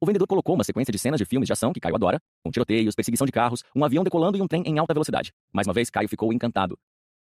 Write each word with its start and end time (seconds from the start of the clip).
O 0.00 0.06
vendedor 0.06 0.28
colocou 0.28 0.54
uma 0.54 0.62
sequência 0.62 0.92
de 0.92 0.98
cenas 0.98 1.18
de 1.18 1.24
filmes 1.24 1.48
de 1.48 1.52
ação 1.52 1.72
que 1.72 1.80
Caio 1.80 1.96
adora, 1.96 2.20
com 2.44 2.52
tiroteios, 2.52 2.94
perseguição 2.94 3.26
de 3.26 3.32
carros, 3.32 3.64
um 3.74 3.84
avião 3.84 4.04
decolando 4.04 4.38
e 4.38 4.40
um 4.40 4.46
trem 4.46 4.62
em 4.64 4.78
alta 4.78 4.94
velocidade. 4.94 5.32
Mais 5.52 5.66
uma 5.66 5.74
vez, 5.74 5.90
Caio 5.90 6.08
ficou 6.08 6.32
encantado. 6.32 6.78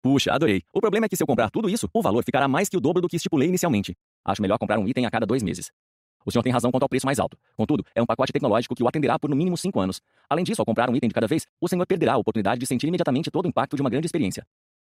Puxa, 0.01 0.31
adorei. 0.31 0.61
O 0.73 0.79
problema 0.79 1.05
é 1.05 1.09
que 1.09 1.17
se 1.17 1.23
eu 1.23 1.27
comprar 1.27 1.49
tudo 1.49 1.69
isso, 1.69 1.89
o 1.93 2.01
valor 2.01 2.23
ficará 2.23 2.47
mais 2.47 2.69
que 2.69 2.77
o 2.77 2.79
dobro 2.79 3.01
do 3.01 3.09
que 3.09 3.17
estipulei 3.17 3.49
inicialmente. 3.49 3.97
Acho 4.23 4.41
melhor 4.41 4.57
comprar 4.57 4.79
um 4.79 4.87
item 4.87 5.05
a 5.05 5.11
cada 5.11 5.25
dois 5.25 5.43
meses. 5.43 5.71
O 6.25 6.31
senhor 6.31 6.41
tem 6.41 6.53
razão 6.53 6.71
quanto 6.71 6.83
ao 6.83 6.89
preço 6.89 7.05
mais 7.05 7.19
alto. 7.19 7.37
Contudo, 7.57 7.85
é 7.93 8.01
um 8.01 8.05
pacote 8.05 8.31
tecnológico 8.31 8.73
que 8.73 8.81
o 8.81 8.87
atenderá 8.87 9.19
por 9.19 9.29
no 9.29 9.35
mínimo 9.35 9.57
cinco 9.57 9.81
anos. 9.81 9.99
Além 10.29 10.45
disso, 10.45 10.61
ao 10.61 10.65
comprar 10.65 10.89
um 10.89 10.95
item 10.95 11.09
de 11.09 11.13
cada 11.13 11.27
vez, 11.27 11.45
o 11.59 11.67
senhor 11.67 11.85
perderá 11.85 12.13
a 12.13 12.17
oportunidade 12.17 12.61
de 12.61 12.65
sentir 12.65 12.87
imediatamente 12.87 13.29
todo 13.29 13.45
o 13.45 13.49
impacto 13.49 13.75
de 13.75 13.81
uma 13.81 13.89
grande 13.89 14.05
experiência. 14.05 14.45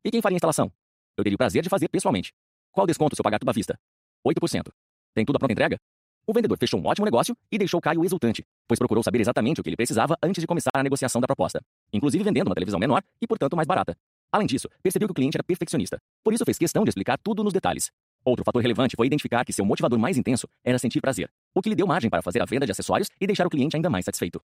E 0.05 0.11
quem 0.11 0.21
faria 0.21 0.35
a 0.35 0.37
instalação? 0.37 0.71
Eu 1.17 1.23
teria 1.23 1.35
o 1.35 1.39
prazer 1.39 1.63
de 1.63 1.69
fazer 1.69 1.87
pessoalmente. 1.87 2.31
Qual 2.71 2.85
desconto 2.85 3.15
se 3.15 3.21
eu 3.21 3.23
pagar 3.23 3.39
tudo 3.39 3.49
à 3.49 3.53
vista? 3.53 3.79
8%. 4.27 4.71
Tem 5.15 5.25
tudo 5.25 5.37
à 5.37 5.39
pronta 5.39 5.53
entrega? 5.53 5.79
O 6.25 6.33
vendedor 6.33 6.57
fechou 6.57 6.79
um 6.79 6.85
ótimo 6.85 7.03
negócio 7.03 7.35
e 7.51 7.57
deixou 7.57 7.81
Caio 7.81 8.03
exultante, 8.05 8.45
pois 8.65 8.79
procurou 8.79 9.03
saber 9.03 9.19
exatamente 9.19 9.59
o 9.59 9.63
que 9.63 9.69
ele 9.69 9.75
precisava 9.75 10.17
antes 10.23 10.39
de 10.39 10.47
começar 10.47 10.71
a 10.73 10.81
negociação 10.81 11.19
da 11.19 11.27
proposta, 11.27 11.61
inclusive 11.91 12.23
vendendo 12.23 12.47
uma 12.47 12.55
televisão 12.55 12.79
menor 12.79 13.03
e, 13.21 13.27
portanto, 13.27 13.57
mais 13.57 13.67
barata. 13.67 13.93
Além 14.31 14.47
disso, 14.47 14.69
percebeu 14.81 15.09
que 15.09 15.11
o 15.11 15.15
cliente 15.15 15.35
era 15.35 15.43
perfeccionista, 15.43 16.01
por 16.23 16.33
isso 16.33 16.45
fez 16.45 16.57
questão 16.57 16.83
de 16.83 16.89
explicar 16.89 17.19
tudo 17.21 17.43
nos 17.43 17.51
detalhes. 17.51 17.91
Outro 18.23 18.45
fator 18.45 18.61
relevante 18.61 18.95
foi 18.95 19.05
identificar 19.05 19.43
que 19.43 19.51
seu 19.51 19.65
motivador 19.65 19.99
mais 19.99 20.17
intenso 20.17 20.47
era 20.63 20.79
sentir 20.79 21.01
prazer, 21.01 21.29
o 21.53 21.61
que 21.61 21.67
lhe 21.67 21.75
deu 21.75 21.85
margem 21.85 22.09
para 22.09 22.21
fazer 22.21 22.41
a 22.41 22.45
venda 22.45 22.65
de 22.65 22.71
acessórios 22.71 23.09
e 23.19 23.27
deixar 23.27 23.45
o 23.45 23.49
cliente 23.49 23.75
ainda 23.75 23.89
mais 23.89 24.05
satisfeito. 24.05 24.41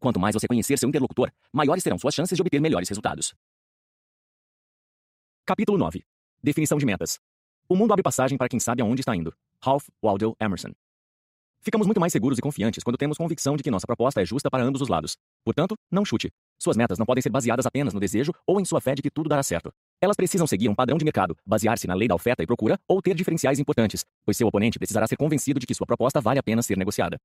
Quanto 0.00 0.18
mais 0.18 0.34
você 0.34 0.48
conhecer 0.48 0.76
seu 0.78 0.88
interlocutor, 0.88 1.30
maiores 1.52 1.84
serão 1.84 1.96
suas 1.96 2.12
chances 2.12 2.36
de 2.36 2.42
obter 2.42 2.60
melhores 2.60 2.88
resultados. 2.88 3.32
Capítulo 5.46 5.78
9 5.78 6.04
Definição 6.42 6.76
de 6.76 6.84
metas. 6.84 7.20
O 7.68 7.76
mundo 7.76 7.92
abre 7.92 8.02
passagem 8.02 8.36
para 8.36 8.48
quem 8.48 8.58
sabe 8.58 8.82
aonde 8.82 9.00
está 9.00 9.14
indo. 9.14 9.32
Ralph 9.62 9.86
Waldo 10.02 10.36
Emerson. 10.40 10.72
Ficamos 11.64 11.86
muito 11.86 11.98
mais 11.98 12.12
seguros 12.12 12.38
e 12.38 12.42
confiantes 12.42 12.84
quando 12.84 12.98
temos 12.98 13.16
convicção 13.16 13.56
de 13.56 13.62
que 13.62 13.70
nossa 13.70 13.86
proposta 13.86 14.20
é 14.20 14.26
justa 14.26 14.50
para 14.50 14.62
ambos 14.62 14.82
os 14.82 14.88
lados. 14.88 15.16
Portanto, 15.42 15.74
não 15.90 16.04
chute. 16.04 16.30
Suas 16.58 16.76
metas 16.76 16.98
não 16.98 17.06
podem 17.06 17.22
ser 17.22 17.30
baseadas 17.30 17.64
apenas 17.64 17.94
no 17.94 18.00
desejo 18.00 18.32
ou 18.46 18.60
em 18.60 18.66
sua 18.66 18.82
fé 18.82 18.94
de 18.94 19.00
que 19.00 19.10
tudo 19.10 19.30
dará 19.30 19.42
certo. 19.42 19.72
Elas 19.98 20.14
precisam 20.14 20.46
seguir 20.46 20.68
um 20.68 20.74
padrão 20.74 20.98
de 20.98 21.06
mercado, 21.06 21.34
basear-se 21.46 21.86
na 21.86 21.94
lei 21.94 22.06
da 22.06 22.14
oferta 22.14 22.42
e 22.42 22.46
procura 22.46 22.78
ou 22.86 23.00
ter 23.00 23.14
diferenciais 23.14 23.58
importantes, 23.58 24.04
pois 24.26 24.36
seu 24.36 24.46
oponente 24.46 24.78
precisará 24.78 25.06
ser 25.06 25.16
convencido 25.16 25.58
de 25.58 25.66
que 25.66 25.74
sua 25.74 25.86
proposta 25.86 26.20
vale 26.20 26.38
a 26.38 26.42
pena 26.42 26.60
ser 26.60 26.76
negociada. 26.76 27.16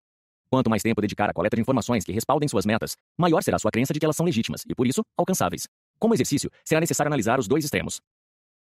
Quanto 0.50 0.70
mais 0.70 0.82
tempo 0.82 1.02
dedicar 1.02 1.30
à 1.30 1.34
coleta 1.34 1.58
de 1.58 1.62
informações 1.62 2.06
que 2.06 2.14
respaldem 2.14 2.48
suas 2.48 2.66
metas, 2.66 2.96
maior 3.18 3.44
será 3.44 3.60
sua 3.60 3.72
crença 3.72 3.92
de 3.92 4.00
que 4.00 4.06
elas 4.06 4.16
são 4.16 4.26
legítimas 4.26 4.64
e, 4.66 4.74
por 4.74 4.88
isso, 4.88 5.04
alcançáveis. 5.18 5.68
Como 6.00 6.14
exercício, 6.14 6.50
será 6.64 6.80
necessário 6.80 7.10
analisar 7.10 7.40
os 7.40 7.48
dois 7.48 7.66
extremos. 7.66 8.00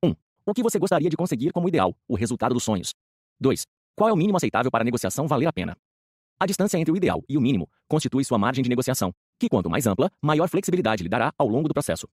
1. 0.03 0.09
Um, 0.09 0.15
o 0.47 0.55
que 0.55 0.63
você 0.63 0.79
gostaria 0.79 1.11
de 1.11 1.17
conseguir 1.17 1.53
como 1.53 1.69
ideal, 1.69 1.95
o 2.09 2.17
resultado 2.17 2.55
dos 2.55 2.65
sonhos. 2.65 2.95
2. 3.39 3.67
Qual 3.99 4.09
é 4.09 4.13
o 4.13 4.17
mínimo 4.17 4.37
aceitável 4.37 4.71
para 4.71 4.83
a 4.83 4.85
negociação 4.85 5.27
valer 5.27 5.49
a 5.49 5.53
pena? 5.53 5.77
A 6.39 6.47
distância 6.47 6.79
entre 6.79 6.93
o 6.93 6.97
ideal 6.97 7.21
e 7.29 7.37
o 7.37 7.41
mínimo 7.41 7.69
constitui 7.89 8.25
sua 8.25 8.39
margem 8.39 8.63
de 8.63 8.71
negociação, 8.71 9.13
que 9.37 9.49
quanto 9.49 9.69
mais 9.69 9.89
ampla, 9.89 10.09
maior 10.23 10.49
flexibilidade 10.49 11.03
lhe 11.03 11.09
dará 11.09 11.33
ao 11.37 11.49
longo 11.49 11.67
do 11.67 11.75
processo. 11.75 12.07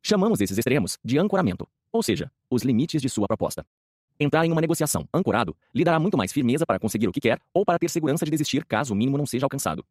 Chamamos 0.00 0.40
esses 0.40 0.56
extremos 0.56 0.96
de 1.04 1.18
ancoramento, 1.18 1.66
ou 1.92 2.04
seja, 2.04 2.30
os 2.48 2.62
limites 2.62 3.02
de 3.02 3.08
sua 3.08 3.26
proposta. 3.26 3.66
Entrar 4.20 4.46
em 4.46 4.52
uma 4.52 4.60
negociação 4.60 5.08
ancorado 5.12 5.56
lhe 5.74 5.82
dará 5.82 5.98
muito 5.98 6.16
mais 6.16 6.32
firmeza 6.32 6.64
para 6.64 6.78
conseguir 6.78 7.08
o 7.08 7.12
que 7.12 7.20
quer 7.20 7.40
ou 7.52 7.64
para 7.64 7.80
ter 7.80 7.90
segurança 7.90 8.24
de 8.24 8.30
desistir 8.30 8.64
caso 8.64 8.94
o 8.94 8.96
mínimo 8.96 9.18
não 9.18 9.26
seja 9.26 9.44
alcançado. 9.44 9.84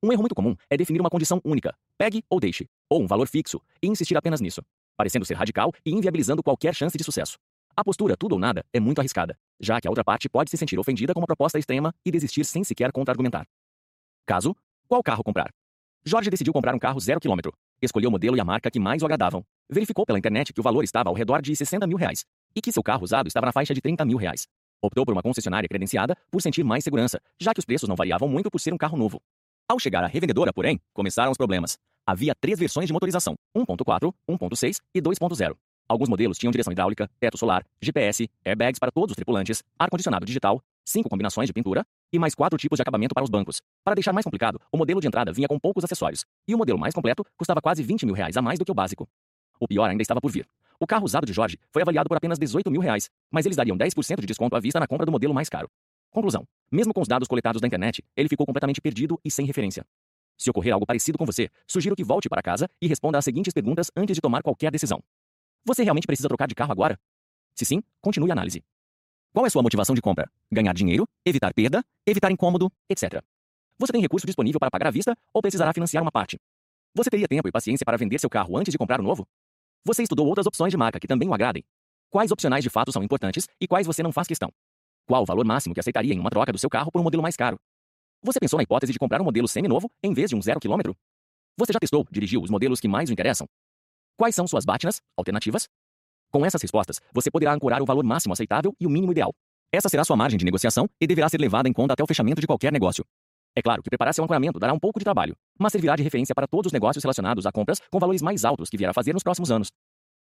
Um 0.00 0.12
erro 0.12 0.22
muito 0.22 0.36
comum 0.36 0.54
é 0.70 0.76
definir 0.76 1.00
uma 1.00 1.10
condição 1.10 1.40
única, 1.44 1.74
pegue 1.98 2.22
ou 2.30 2.38
deixe, 2.38 2.68
ou 2.88 3.02
um 3.02 3.08
valor 3.08 3.26
fixo, 3.26 3.60
e 3.82 3.88
insistir 3.88 4.16
apenas 4.16 4.40
nisso, 4.40 4.62
parecendo 4.96 5.24
ser 5.24 5.34
radical 5.34 5.72
e 5.84 5.90
inviabilizando 5.90 6.44
qualquer 6.44 6.76
chance 6.76 6.96
de 6.96 7.02
sucesso. 7.02 7.38
A 7.76 7.82
postura 7.82 8.16
tudo 8.16 8.34
ou 8.34 8.38
nada 8.38 8.64
é 8.72 8.78
muito 8.78 9.00
arriscada, 9.00 9.36
já 9.60 9.80
que 9.80 9.86
a 9.86 9.90
outra 9.90 10.02
parte 10.02 10.28
pode 10.28 10.50
se 10.50 10.56
sentir 10.56 10.78
ofendida 10.78 11.12
com 11.12 11.20
uma 11.20 11.26
proposta 11.26 11.58
extrema 11.58 11.92
e 12.04 12.10
desistir 12.10 12.44
sem 12.44 12.64
sequer 12.64 12.90
contra-argumentar. 12.92 13.46
Caso, 14.26 14.56
qual 14.88 15.02
carro 15.02 15.22
comprar? 15.22 15.50
Jorge 16.04 16.30
decidiu 16.30 16.52
comprar 16.52 16.74
um 16.74 16.78
carro 16.78 16.98
zero 16.98 17.20
quilômetro. 17.20 17.52
Escolheu 17.82 18.08
o 18.08 18.12
modelo 18.12 18.36
e 18.36 18.40
a 18.40 18.44
marca 18.44 18.70
que 18.70 18.80
mais 18.80 19.02
o 19.02 19.04
agradavam. 19.04 19.44
Verificou 19.68 20.06
pela 20.06 20.18
internet 20.18 20.52
que 20.52 20.60
o 20.60 20.62
valor 20.62 20.82
estava 20.82 21.10
ao 21.10 21.14
redor 21.14 21.42
de 21.42 21.54
60 21.54 21.86
mil 21.86 21.98
reais 21.98 22.24
e 22.54 22.60
que 22.60 22.72
seu 22.72 22.82
carro 22.82 23.04
usado 23.04 23.26
estava 23.28 23.46
na 23.46 23.52
faixa 23.52 23.74
de 23.74 23.80
30 23.80 24.04
mil 24.04 24.16
reais. 24.16 24.46
Optou 24.82 25.04
por 25.04 25.12
uma 25.12 25.22
concessionária 25.22 25.68
credenciada 25.68 26.16
por 26.30 26.40
sentir 26.40 26.64
mais 26.64 26.82
segurança, 26.82 27.20
já 27.38 27.52
que 27.52 27.60
os 27.60 27.64
preços 27.64 27.88
não 27.88 27.96
variavam 27.96 28.28
muito 28.28 28.50
por 28.50 28.58
ser 28.58 28.72
um 28.72 28.78
carro 28.78 28.96
novo. 28.96 29.20
Ao 29.68 29.78
chegar 29.78 30.02
à 30.02 30.06
revendedora, 30.06 30.52
porém, 30.52 30.80
começaram 30.92 31.30
os 31.30 31.36
problemas. 31.36 31.76
Havia 32.06 32.34
três 32.34 32.58
versões 32.58 32.86
de 32.86 32.92
motorização: 32.92 33.34
1.4, 33.56 34.12
1.6 34.28 34.78
e 34.94 35.02
2.0. 35.02 35.54
Alguns 35.90 36.08
modelos 36.08 36.38
tinham 36.38 36.52
direção 36.52 36.72
hidráulica, 36.72 37.10
teto 37.18 37.36
solar, 37.36 37.66
GPS, 37.82 38.30
airbags 38.44 38.78
para 38.78 38.92
todos 38.92 39.10
os 39.10 39.16
tripulantes, 39.16 39.60
ar-condicionado 39.76 40.24
digital, 40.24 40.62
cinco 40.84 41.08
combinações 41.08 41.48
de 41.48 41.52
pintura 41.52 41.84
e 42.12 42.18
mais 42.18 42.32
quatro 42.32 42.56
tipos 42.56 42.76
de 42.76 42.82
acabamento 42.82 43.12
para 43.12 43.24
os 43.24 43.28
bancos. 43.28 43.60
Para 43.82 43.96
deixar 43.96 44.12
mais 44.12 44.22
complicado, 44.22 44.60
o 44.70 44.78
modelo 44.78 45.00
de 45.00 45.08
entrada 45.08 45.32
vinha 45.32 45.48
com 45.48 45.58
poucos 45.58 45.82
acessórios, 45.82 46.24
e 46.46 46.54
o 46.54 46.58
modelo 46.58 46.78
mais 46.78 46.94
completo 46.94 47.26
custava 47.36 47.60
quase 47.60 47.82
20 47.82 48.06
mil 48.06 48.14
reais 48.14 48.36
a 48.36 48.42
mais 48.42 48.56
do 48.56 48.64
que 48.64 48.70
o 48.70 48.74
básico. 48.74 49.08
O 49.58 49.66
pior 49.66 49.90
ainda 49.90 50.00
estava 50.00 50.20
por 50.20 50.30
vir. 50.30 50.48
O 50.78 50.86
carro 50.86 51.04
usado 51.04 51.26
de 51.26 51.32
Jorge 51.32 51.58
foi 51.72 51.82
avaliado 51.82 52.08
por 52.08 52.16
apenas 52.16 52.38
18 52.38 52.70
mil 52.70 52.80
reais, 52.80 53.10
mas 53.28 53.44
eles 53.44 53.56
dariam 53.56 53.76
10% 53.76 54.20
de 54.20 54.26
desconto 54.28 54.54
à 54.54 54.60
vista 54.60 54.78
na 54.78 54.86
compra 54.86 55.04
do 55.04 55.10
modelo 55.10 55.34
mais 55.34 55.48
caro. 55.48 55.68
Conclusão. 56.12 56.46
Mesmo 56.70 56.94
com 56.94 57.00
os 57.00 57.08
dados 57.08 57.26
coletados 57.26 57.60
da 57.60 57.66
internet, 57.66 58.00
ele 58.16 58.28
ficou 58.28 58.46
completamente 58.46 58.80
perdido 58.80 59.18
e 59.24 59.30
sem 59.30 59.44
referência. 59.44 59.84
Se 60.38 60.48
ocorrer 60.50 60.72
algo 60.72 60.86
parecido 60.86 61.18
com 61.18 61.26
você, 61.26 61.50
sugiro 61.66 61.96
que 61.96 62.04
volte 62.04 62.28
para 62.28 62.40
casa 62.40 62.68
e 62.80 62.86
responda 62.86 63.18
às 63.18 63.24
seguintes 63.24 63.52
perguntas 63.52 63.90
antes 63.96 64.14
de 64.14 64.20
tomar 64.20 64.40
qualquer 64.40 64.70
decisão. 64.70 65.02
Você 65.64 65.82
realmente 65.82 66.06
precisa 66.06 66.28
trocar 66.28 66.46
de 66.46 66.54
carro 66.54 66.72
agora? 66.72 66.98
Se 67.54 67.64
sim, 67.64 67.82
continue 68.00 68.30
a 68.30 68.32
análise. 68.32 68.62
Qual 69.32 69.44
é 69.44 69.50
sua 69.50 69.62
motivação 69.62 69.94
de 69.94 70.00
compra? 70.00 70.30
Ganhar 70.50 70.72
dinheiro, 70.72 71.06
evitar 71.24 71.52
perda, 71.52 71.84
evitar 72.06 72.30
incômodo, 72.32 72.72
etc. 72.88 73.22
Você 73.78 73.92
tem 73.92 74.00
recurso 74.00 74.26
disponível 74.26 74.58
para 74.58 74.70
pagar 74.70 74.88
à 74.88 74.90
vista 74.90 75.16
ou 75.32 75.42
precisará 75.42 75.72
financiar 75.72 76.02
uma 76.02 76.10
parte? 76.10 76.38
Você 76.94 77.10
teria 77.10 77.28
tempo 77.28 77.46
e 77.46 77.52
paciência 77.52 77.84
para 77.84 77.96
vender 77.96 78.18
seu 78.18 78.28
carro 78.28 78.56
antes 78.56 78.72
de 78.72 78.78
comprar 78.78 79.00
o 79.00 79.02
novo? 79.02 79.26
Você 79.84 80.02
estudou 80.02 80.26
outras 80.26 80.46
opções 80.46 80.70
de 80.72 80.76
marca 80.76 80.98
que 80.98 81.06
também 81.06 81.28
o 81.28 81.34
agradem? 81.34 81.62
Quais 82.10 82.30
opcionais 82.30 82.64
de 82.64 82.70
fato 82.70 82.90
são 82.90 83.02
importantes 83.02 83.46
e 83.60 83.68
quais 83.68 83.86
você 83.86 84.02
não 84.02 84.12
faz 84.12 84.26
questão? 84.26 84.50
Qual 85.06 85.22
o 85.22 85.26
valor 85.26 85.44
máximo 85.44 85.74
que 85.74 85.80
aceitaria 85.80 86.14
em 86.14 86.18
uma 86.18 86.30
troca 86.30 86.52
do 86.52 86.58
seu 86.58 86.68
carro 86.68 86.90
por 86.90 87.00
um 87.00 87.04
modelo 87.04 87.22
mais 87.22 87.36
caro? 87.36 87.58
Você 88.22 88.40
pensou 88.40 88.56
na 88.56 88.62
hipótese 88.62 88.92
de 88.92 88.98
comprar 88.98 89.20
um 89.20 89.24
modelo 89.24 89.46
semi-novo 89.46 89.90
em 90.02 90.12
vez 90.12 90.30
de 90.30 90.36
um 90.36 90.42
zero 90.42 90.58
quilômetro? 90.58 90.96
Você 91.56 91.72
já 91.72 91.78
testou, 91.78 92.04
dirigiu 92.10 92.42
os 92.42 92.50
modelos 92.50 92.80
que 92.80 92.88
mais 92.88 93.10
o 93.10 93.12
interessam? 93.12 93.46
Quais 94.20 94.34
são 94.34 94.46
suas 94.46 94.66
batinas, 94.66 95.00
alternativas? 95.16 95.66
Com 96.30 96.44
essas 96.44 96.60
respostas, 96.60 97.00
você 97.10 97.30
poderá 97.30 97.54
ancorar 97.54 97.80
o 97.80 97.86
valor 97.86 98.04
máximo 98.04 98.34
aceitável 98.34 98.74
e 98.78 98.86
o 98.86 98.90
mínimo 98.90 99.12
ideal. 99.12 99.32
Essa 99.72 99.88
será 99.88 100.04
sua 100.04 100.14
margem 100.14 100.36
de 100.36 100.44
negociação 100.44 100.86
e 101.00 101.06
deverá 101.06 101.26
ser 101.30 101.40
levada 101.40 101.70
em 101.70 101.72
conta 101.72 101.94
até 101.94 102.04
o 102.04 102.06
fechamento 102.06 102.38
de 102.38 102.46
qualquer 102.46 102.70
negócio. 102.70 103.02
É 103.56 103.62
claro 103.62 103.82
que 103.82 103.88
preparar 103.88 104.12
seu 104.12 104.22
ancoramento 104.22 104.58
dará 104.58 104.74
um 104.74 104.78
pouco 104.78 104.98
de 104.98 105.04
trabalho, 105.04 105.34
mas 105.58 105.72
servirá 105.72 105.96
de 105.96 106.02
referência 106.02 106.34
para 106.34 106.46
todos 106.46 106.66
os 106.66 106.72
negócios 106.74 107.02
relacionados 107.02 107.46
a 107.46 107.50
compras 107.50 107.78
com 107.90 107.98
valores 107.98 108.20
mais 108.20 108.44
altos 108.44 108.68
que 108.68 108.76
vier 108.76 108.90
a 108.90 108.92
fazer 108.92 109.14
nos 109.14 109.22
próximos 109.22 109.50
anos. 109.50 109.68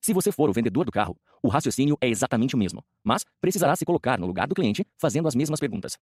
Se 0.00 0.12
você 0.12 0.30
for 0.30 0.48
o 0.48 0.52
vendedor 0.52 0.84
do 0.84 0.92
carro, 0.92 1.16
o 1.42 1.48
raciocínio 1.48 1.98
é 2.00 2.08
exatamente 2.08 2.54
o 2.54 2.58
mesmo, 2.58 2.84
mas 3.02 3.24
precisará 3.40 3.74
se 3.74 3.84
colocar 3.84 4.16
no 4.16 4.28
lugar 4.28 4.46
do 4.46 4.54
cliente 4.54 4.86
fazendo 4.96 5.26
as 5.26 5.34
mesmas 5.34 5.58
perguntas. 5.58 5.98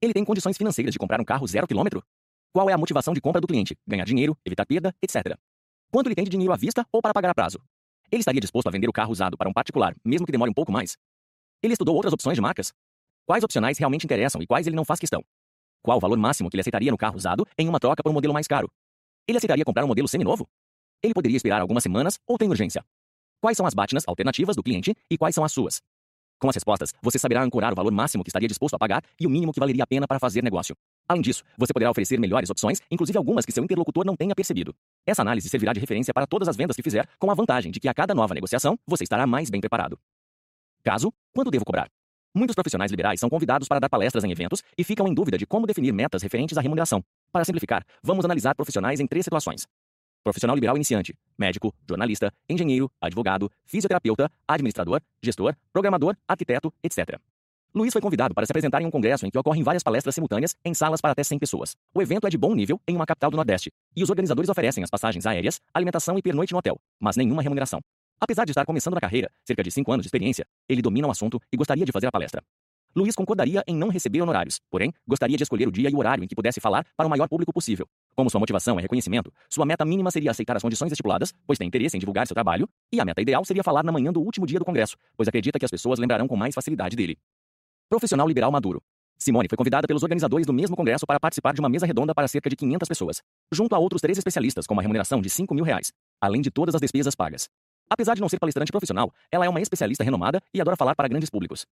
Ele 0.00 0.14
tem 0.14 0.24
condições 0.24 0.56
financeiras 0.56 0.92
de 0.92 1.00
comprar 1.00 1.20
um 1.20 1.24
carro 1.24 1.48
zero 1.48 1.66
quilômetro? 1.66 2.00
Qual 2.52 2.70
é 2.70 2.72
a 2.72 2.78
motivação 2.78 3.12
de 3.12 3.20
compra 3.20 3.40
do 3.40 3.48
cliente? 3.48 3.76
Ganhar 3.84 4.04
dinheiro, 4.04 4.38
evitar 4.44 4.64
perda, 4.64 4.94
etc. 5.02 5.36
Quanto 5.90 6.06
ele 6.06 6.14
tem 6.14 6.24
de 6.24 6.30
dinheiro 6.30 6.52
à 6.52 6.56
vista 6.56 6.86
ou 6.92 7.02
para 7.02 7.12
pagar 7.12 7.30
a 7.30 7.34
prazo? 7.34 7.58
Ele 8.12 8.20
estaria 8.20 8.40
disposto 8.40 8.68
a 8.68 8.70
vender 8.70 8.88
o 8.88 8.92
carro 8.92 9.10
usado 9.10 9.36
para 9.36 9.48
um 9.48 9.52
particular, 9.52 9.94
mesmo 10.04 10.24
que 10.24 10.30
demore 10.30 10.48
um 10.48 10.54
pouco 10.54 10.70
mais? 10.70 10.96
Ele 11.60 11.72
estudou 11.72 11.96
outras 11.96 12.12
opções 12.12 12.36
de 12.36 12.40
marcas? 12.40 12.72
Quais 13.26 13.42
opcionais 13.42 13.76
realmente 13.76 14.04
interessam 14.04 14.40
e 14.40 14.46
quais 14.46 14.68
ele 14.68 14.76
não 14.76 14.84
faz 14.84 15.00
questão? 15.00 15.20
Qual 15.82 15.96
o 15.98 16.00
valor 16.00 16.16
máximo 16.16 16.48
que 16.48 16.54
ele 16.54 16.60
aceitaria 16.60 16.92
no 16.92 16.96
carro 16.96 17.16
usado 17.16 17.44
em 17.58 17.68
uma 17.68 17.80
troca 17.80 18.04
por 18.04 18.10
um 18.10 18.12
modelo 18.12 18.32
mais 18.32 18.46
caro? 18.46 18.70
Ele 19.26 19.38
aceitaria 19.38 19.64
comprar 19.64 19.84
um 19.84 19.88
modelo 19.88 20.06
seminovo? 20.06 20.48
Ele 21.02 21.12
poderia 21.12 21.36
esperar 21.36 21.60
algumas 21.60 21.82
semanas 21.82 22.20
ou 22.24 22.38
tem 22.38 22.48
urgência? 22.48 22.84
Quais 23.40 23.56
são 23.56 23.66
as 23.66 23.74
batinas 23.74 24.06
alternativas 24.06 24.54
do 24.54 24.62
cliente 24.62 24.94
e 25.10 25.18
quais 25.18 25.34
são 25.34 25.42
as 25.42 25.50
suas? 25.50 25.80
Com 26.38 26.48
as 26.48 26.54
respostas, 26.54 26.92
você 27.02 27.18
saberá 27.18 27.42
ancorar 27.42 27.72
o 27.72 27.76
valor 27.76 27.92
máximo 27.92 28.22
que 28.22 28.30
estaria 28.30 28.48
disposto 28.48 28.74
a 28.74 28.78
pagar 28.78 29.02
e 29.18 29.26
o 29.26 29.30
mínimo 29.30 29.52
que 29.52 29.58
valeria 29.60 29.82
a 29.82 29.86
pena 29.86 30.06
para 30.06 30.20
fazer 30.20 30.42
negócio. 30.42 30.76
Além 31.10 31.22
disso, 31.22 31.42
você 31.58 31.72
poderá 31.72 31.90
oferecer 31.90 32.20
melhores 32.20 32.50
opções, 32.50 32.80
inclusive 32.88 33.18
algumas 33.18 33.44
que 33.44 33.50
seu 33.50 33.64
interlocutor 33.64 34.06
não 34.06 34.14
tenha 34.14 34.32
percebido. 34.32 34.72
Essa 35.04 35.22
análise 35.22 35.48
servirá 35.48 35.72
de 35.72 35.80
referência 35.80 36.14
para 36.14 36.24
todas 36.24 36.46
as 36.46 36.56
vendas 36.56 36.76
que 36.76 36.84
fizer, 36.84 37.04
com 37.18 37.28
a 37.32 37.34
vantagem 37.34 37.72
de 37.72 37.80
que 37.80 37.88
a 37.88 37.92
cada 37.92 38.14
nova 38.14 38.32
negociação 38.32 38.78
você 38.86 39.02
estará 39.02 39.26
mais 39.26 39.50
bem 39.50 39.60
preparado. 39.60 39.98
Caso, 40.84 41.12
quanto 41.34 41.50
devo 41.50 41.64
cobrar? 41.64 41.90
Muitos 42.32 42.54
profissionais 42.54 42.92
liberais 42.92 43.18
são 43.18 43.28
convidados 43.28 43.66
para 43.66 43.80
dar 43.80 43.88
palestras 43.88 44.22
em 44.22 44.30
eventos 44.30 44.62
e 44.78 44.84
ficam 44.84 45.08
em 45.08 45.12
dúvida 45.12 45.36
de 45.36 45.44
como 45.46 45.66
definir 45.66 45.92
metas 45.92 46.22
referentes 46.22 46.56
à 46.56 46.60
remuneração. 46.60 47.02
Para 47.32 47.44
simplificar, 47.44 47.84
vamos 48.04 48.24
analisar 48.24 48.54
profissionais 48.54 49.00
em 49.00 49.06
três 49.08 49.24
situações: 49.24 49.66
profissional 50.22 50.54
liberal 50.54 50.76
iniciante, 50.76 51.12
médico, 51.36 51.74
jornalista, 51.88 52.32
engenheiro, 52.48 52.88
advogado, 53.00 53.50
fisioterapeuta, 53.64 54.30
administrador, 54.46 55.00
gestor, 55.20 55.56
programador, 55.72 56.16
arquiteto, 56.28 56.72
etc. 56.84 57.18
Luiz 57.72 57.92
foi 57.92 58.02
convidado 58.02 58.34
para 58.34 58.44
se 58.44 58.50
apresentar 58.50 58.82
em 58.82 58.86
um 58.86 58.90
congresso 58.90 59.24
em 59.24 59.30
que 59.30 59.38
ocorrem 59.38 59.62
várias 59.62 59.82
palestras 59.82 60.12
simultâneas 60.12 60.56
em 60.64 60.74
salas 60.74 61.00
para 61.00 61.12
até 61.12 61.22
100 61.22 61.38
pessoas. 61.38 61.76
O 61.94 62.02
evento 62.02 62.26
é 62.26 62.30
de 62.30 62.36
bom 62.36 62.52
nível 62.52 62.80
em 62.86 62.96
uma 62.96 63.06
capital 63.06 63.30
do 63.30 63.36
Nordeste, 63.36 63.70
e 63.94 64.02
os 64.02 64.10
organizadores 64.10 64.50
oferecem 64.50 64.82
as 64.82 64.90
passagens 64.90 65.24
aéreas, 65.24 65.60
alimentação 65.72 66.18
e 66.18 66.22
pernoite 66.22 66.52
no 66.52 66.58
hotel, 66.58 66.80
mas 66.98 67.16
nenhuma 67.16 67.42
remuneração. 67.42 67.80
Apesar 68.20 68.44
de 68.44 68.50
estar 68.50 68.66
começando 68.66 68.94
na 68.94 69.00
carreira, 69.00 69.30
cerca 69.46 69.62
de 69.62 69.70
5 69.70 69.92
anos 69.92 70.02
de 70.02 70.08
experiência, 70.08 70.44
ele 70.68 70.82
domina 70.82 71.06
o 71.06 71.10
assunto 71.12 71.40
e 71.52 71.56
gostaria 71.56 71.84
de 71.84 71.92
fazer 71.92 72.08
a 72.08 72.10
palestra. 72.10 72.42
Luiz 72.94 73.14
concordaria 73.14 73.62
em 73.68 73.76
não 73.76 73.88
receber 73.88 74.20
honorários, 74.20 74.60
porém, 74.68 74.92
gostaria 75.06 75.36
de 75.36 75.44
escolher 75.44 75.68
o 75.68 75.70
dia 75.70 75.88
e 75.88 75.94
o 75.94 75.98
horário 75.98 76.24
em 76.24 76.26
que 76.26 76.34
pudesse 76.34 76.58
falar 76.58 76.84
para 76.96 77.06
o 77.06 77.10
maior 77.10 77.28
público 77.28 77.52
possível. 77.52 77.86
Como 78.16 78.28
sua 78.28 78.40
motivação 78.40 78.80
é 78.80 78.82
reconhecimento, 78.82 79.32
sua 79.48 79.64
meta 79.64 79.84
mínima 79.84 80.10
seria 80.10 80.32
aceitar 80.32 80.56
as 80.56 80.62
condições 80.62 80.90
estipuladas, 80.90 81.32
pois 81.46 81.56
tem 81.56 81.68
interesse 81.68 81.96
em 81.96 82.00
divulgar 82.00 82.26
seu 82.26 82.34
trabalho, 82.34 82.68
e 82.92 83.00
a 83.00 83.04
meta 83.04 83.22
ideal 83.22 83.44
seria 83.44 83.62
falar 83.62 83.84
na 83.84 83.92
manhã 83.92 84.12
do 84.12 84.20
último 84.20 84.44
dia 84.44 84.58
do 84.58 84.64
congresso, 84.64 84.96
pois 85.16 85.28
acredita 85.28 85.56
que 85.56 85.64
as 85.64 85.70
pessoas 85.70 86.00
lembrarão 86.00 86.26
com 86.26 86.36
mais 86.36 86.52
facilidade 86.52 86.96
dele. 86.96 87.16
Profissional 87.90 88.28
liberal 88.28 88.52
maduro. 88.52 88.80
Simone 89.18 89.48
foi 89.50 89.56
convidada 89.56 89.84
pelos 89.88 90.04
organizadores 90.04 90.46
do 90.46 90.52
mesmo 90.52 90.76
congresso 90.76 91.04
para 91.04 91.18
participar 91.18 91.52
de 91.52 91.60
uma 91.60 91.68
mesa 91.68 91.84
redonda 91.84 92.14
para 92.14 92.28
cerca 92.28 92.48
de 92.48 92.54
500 92.54 92.88
pessoas, 92.88 93.20
junto 93.52 93.74
a 93.74 93.80
outros 93.80 94.00
três 94.00 94.16
especialistas 94.16 94.64
com 94.64 94.74
uma 94.74 94.80
remuneração 94.80 95.20
de 95.20 95.28
5 95.28 95.52
mil 95.52 95.64
reais, 95.64 95.90
além 96.20 96.40
de 96.40 96.52
todas 96.52 96.72
as 96.72 96.80
despesas 96.80 97.16
pagas. 97.16 97.48
Apesar 97.90 98.14
de 98.14 98.20
não 98.20 98.28
ser 98.28 98.38
palestrante 98.38 98.70
profissional, 98.70 99.12
ela 99.28 99.44
é 99.44 99.48
uma 99.48 99.60
especialista 99.60 100.04
renomada 100.04 100.40
e 100.54 100.60
adora 100.60 100.76
falar 100.76 100.94
para 100.94 101.08
grandes 101.08 101.28
públicos. 101.28 101.66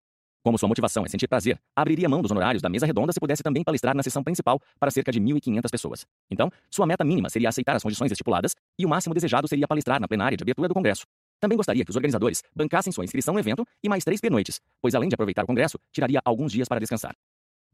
Como 0.45 0.57
sua 0.57 0.69
motivação 0.69 1.05
é 1.05 1.09
sentir 1.09 1.27
prazer, 1.27 1.59
abriria 1.75 2.09
mão 2.09 2.23
dos 2.23 2.31
honorários 2.31 2.63
da 2.63 2.69
mesa 2.69 2.87
redonda 2.87 3.13
se 3.13 3.19
pudesse 3.19 3.43
também 3.43 3.65
palestrar 3.65 3.97
na 3.97 4.03
sessão 4.05 4.23
principal 4.23 4.61
para 4.79 4.93
cerca 4.93 5.11
de 5.11 5.21
1.500 5.21 5.69
pessoas. 5.69 6.07
Então, 6.31 6.49
sua 6.71 6.87
meta 6.87 7.03
mínima 7.03 7.29
seria 7.29 7.49
aceitar 7.49 7.75
as 7.75 7.83
condições 7.83 8.13
estipuladas 8.13 8.55
e 8.79 8.87
o 8.87 8.89
máximo 8.89 9.15
desejado 9.15 9.49
seria 9.49 9.67
palestrar 9.67 10.01
na 10.01 10.07
plenária 10.07 10.37
de 10.37 10.45
abertura 10.45 10.69
do 10.69 10.75
congresso. 10.75 11.03
Também 11.45 11.59
gostaria 11.59 11.85
que 11.85 11.91
os 11.91 11.97
organizadores 11.97 12.43
bancassem 12.57 12.91
sua 12.91 13.05
inscrição 13.05 13.35
no 13.35 13.39
evento 13.39 13.67
e 13.83 13.87
mais 13.87 14.03
três 14.03 14.19
pernoites, 14.19 14.63
pois 14.81 14.95
além 14.95 15.11
de 15.11 15.15
aproveitar 15.15 15.45
o 15.45 15.47
congresso, 15.47 15.79
tiraria 15.93 16.19
alguns 16.25 16.51
dias 16.51 16.67
para 16.67 16.81
descansar. 16.81 17.15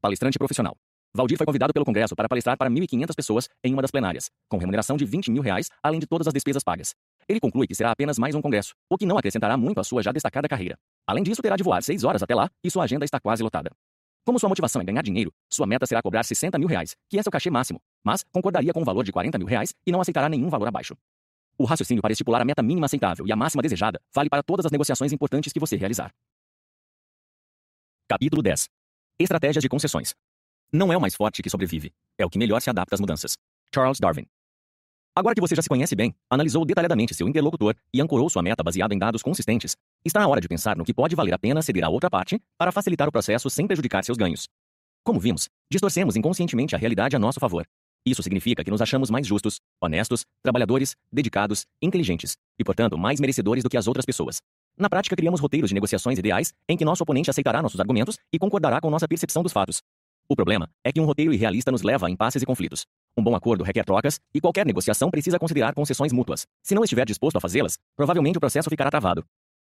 Palestrante 0.00 0.36
profissional. 0.40 0.76
Valdir 1.14 1.38
foi 1.38 1.46
convidado 1.46 1.72
pelo 1.72 1.84
Congresso 1.84 2.16
para 2.16 2.28
palestrar 2.28 2.58
para 2.58 2.68
1.500 2.68 3.14
pessoas 3.14 3.48
em 3.62 3.72
uma 3.72 3.80
das 3.80 3.92
plenárias, 3.92 4.28
com 4.48 4.58
remuneração 4.58 4.96
de 4.96 5.04
20 5.04 5.30
mil 5.30 5.40
reais, 5.40 5.68
além 5.84 6.00
de 6.00 6.06
todas 6.08 6.26
as 6.26 6.32
despesas 6.32 6.64
pagas. 6.64 6.96
Ele 7.28 7.38
conclui 7.38 7.68
que 7.68 7.74
será 7.76 7.92
apenas 7.92 8.18
mais 8.18 8.34
um 8.34 8.42
congresso, 8.42 8.74
o 8.90 8.98
que 8.98 9.06
não 9.06 9.16
acrescentará 9.16 9.56
muito 9.56 9.78
à 9.78 9.84
sua 9.84 10.02
já 10.02 10.10
destacada 10.10 10.48
carreira. 10.48 10.76
Além 11.06 11.22
disso, 11.22 11.40
terá 11.40 11.54
de 11.54 11.62
voar 11.62 11.80
seis 11.80 12.02
horas 12.02 12.24
até 12.24 12.34
lá 12.34 12.50
e 12.64 12.72
sua 12.72 12.82
agenda 12.82 13.04
está 13.04 13.20
quase 13.20 13.40
lotada. 13.40 13.70
Como 14.26 14.36
sua 14.40 14.48
motivação 14.48 14.82
é 14.82 14.84
ganhar 14.84 15.02
dinheiro, 15.02 15.32
sua 15.48 15.64
meta 15.64 15.86
será 15.86 16.02
cobrar 16.02 16.24
60 16.24 16.58
mil 16.58 16.66
reais, 16.66 16.96
que 17.08 17.20
é 17.20 17.22
seu 17.22 17.30
cachê 17.30 17.50
máximo, 17.50 17.80
mas 18.04 18.24
concordaria 18.32 18.72
com 18.72 18.80
um 18.80 18.84
valor 18.84 19.04
de 19.04 19.12
40 19.12 19.38
mil 19.38 19.46
reais 19.46 19.72
e 19.86 19.92
não 19.92 20.00
aceitará 20.00 20.28
nenhum 20.28 20.48
valor 20.48 20.66
abaixo. 20.66 20.96
O 21.60 21.66
raciocínio 21.66 22.00
para 22.00 22.10
estipular 22.10 22.40
a 22.40 22.44
meta 22.46 22.62
mínima 22.62 22.86
aceitável 22.86 23.26
e 23.26 23.32
a 23.32 23.36
máxima 23.36 23.60
desejada 23.60 24.00
vale 24.14 24.30
para 24.30 24.42
todas 24.42 24.64
as 24.64 24.72
negociações 24.72 25.12
importantes 25.12 25.52
que 25.52 25.60
você 25.60 25.76
realizar. 25.76 26.10
Capítulo 28.08 28.42
10 28.42 28.66
Estratégias 29.18 29.60
de 29.60 29.68
concessões. 29.68 30.14
Não 30.72 30.90
é 30.90 30.96
o 30.96 31.00
mais 31.02 31.14
forte 31.14 31.42
que 31.42 31.50
sobrevive, 31.50 31.92
é 32.16 32.24
o 32.24 32.30
que 32.30 32.38
melhor 32.38 32.62
se 32.62 32.70
adapta 32.70 32.94
às 32.94 33.00
mudanças. 33.00 33.36
Charles 33.74 34.00
Darwin. 34.00 34.24
Agora 35.14 35.34
que 35.34 35.40
você 35.42 35.54
já 35.54 35.60
se 35.60 35.68
conhece 35.68 35.94
bem, 35.94 36.14
analisou 36.30 36.64
detalhadamente 36.64 37.12
seu 37.12 37.28
interlocutor 37.28 37.74
e 37.92 38.00
ancorou 38.00 38.30
sua 38.30 38.42
meta 38.42 38.62
baseado 38.62 38.92
em 38.92 38.98
dados 38.98 39.20
consistentes, 39.20 39.76
está 40.02 40.20
na 40.20 40.28
hora 40.28 40.40
de 40.40 40.48
pensar 40.48 40.78
no 40.78 40.84
que 40.86 40.94
pode 40.94 41.14
valer 41.14 41.34
a 41.34 41.38
pena 41.38 41.60
ceder 41.60 41.84
à 41.84 41.90
outra 41.90 42.08
parte 42.08 42.40
para 42.56 42.72
facilitar 42.72 43.06
o 43.06 43.12
processo 43.12 43.50
sem 43.50 43.66
prejudicar 43.66 44.02
seus 44.02 44.16
ganhos. 44.16 44.48
Como 45.04 45.20
vimos, 45.20 45.50
distorcemos 45.70 46.16
inconscientemente 46.16 46.74
a 46.74 46.78
realidade 46.78 47.16
a 47.16 47.18
nosso 47.18 47.38
favor. 47.38 47.66
Isso 48.06 48.22
significa 48.22 48.64
que 48.64 48.70
nos 48.70 48.80
achamos 48.80 49.10
mais 49.10 49.26
justos, 49.26 49.60
honestos, 49.80 50.24
trabalhadores, 50.42 50.94
dedicados, 51.12 51.66
inteligentes 51.82 52.36
e, 52.58 52.64
portanto, 52.64 52.96
mais 52.96 53.20
merecedores 53.20 53.62
do 53.62 53.70
que 53.70 53.76
as 53.76 53.86
outras 53.86 54.04
pessoas. 54.04 54.40
Na 54.78 54.88
prática, 54.88 55.16
criamos 55.16 55.40
roteiros 55.40 55.70
de 55.70 55.74
negociações 55.74 56.18
ideais 56.18 56.52
em 56.68 56.76
que 56.76 56.84
nosso 56.84 57.02
oponente 57.02 57.30
aceitará 57.30 57.60
nossos 57.60 57.80
argumentos 57.80 58.16
e 58.32 58.38
concordará 58.38 58.80
com 58.80 58.90
nossa 58.90 59.06
percepção 59.06 59.42
dos 59.42 59.52
fatos, 59.52 59.82
o 60.30 60.36
problema 60.36 60.70
é 60.84 60.92
que 60.92 61.00
um 61.00 61.04
roteiro 61.04 61.32
irrealista 61.32 61.72
nos 61.72 61.82
leva 61.82 62.06
a 62.06 62.10
impasses 62.10 62.40
e 62.40 62.46
conflitos. 62.46 62.86
Um 63.18 63.22
bom 63.22 63.34
acordo 63.34 63.64
requer 63.64 63.84
trocas, 63.84 64.20
e 64.32 64.40
qualquer 64.40 64.64
negociação 64.64 65.10
precisa 65.10 65.40
considerar 65.40 65.74
concessões 65.74 66.12
mútuas. 66.12 66.46
Se 66.62 66.72
não 66.72 66.84
estiver 66.84 67.04
disposto 67.04 67.36
a 67.36 67.40
fazê-las, 67.40 67.76
provavelmente 67.96 68.38
o 68.38 68.40
processo 68.40 68.70
ficará 68.70 68.88
travado. 68.90 69.24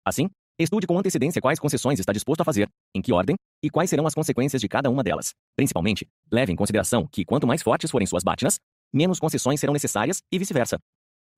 Assim, 0.04 0.28
estude 0.58 0.86
com 0.86 0.98
antecedência 0.98 1.40
quais 1.40 1.58
concessões 1.58 2.00
está 2.00 2.12
disposto 2.12 2.40
a 2.40 2.44
fazer, 2.44 2.68
em 2.94 3.00
que 3.00 3.12
ordem 3.12 3.36
e 3.62 3.70
quais 3.70 3.88
serão 3.88 4.06
as 4.06 4.14
consequências 4.14 4.60
de 4.60 4.68
cada 4.68 4.90
uma 4.90 5.02
delas. 5.04 5.32
Principalmente, 5.56 6.06
leve 6.30 6.52
em 6.52 6.56
consideração 6.56 7.06
que 7.06 7.24
quanto 7.24 7.46
mais 7.46 7.62
fortes 7.62 7.90
forem 7.90 8.06
suas 8.06 8.24
batinas, 8.24 8.58
menos 8.92 9.20
concessões 9.20 9.60
serão 9.60 9.72
necessárias 9.72 10.20
e 10.32 10.38
vice-versa. 10.38 10.78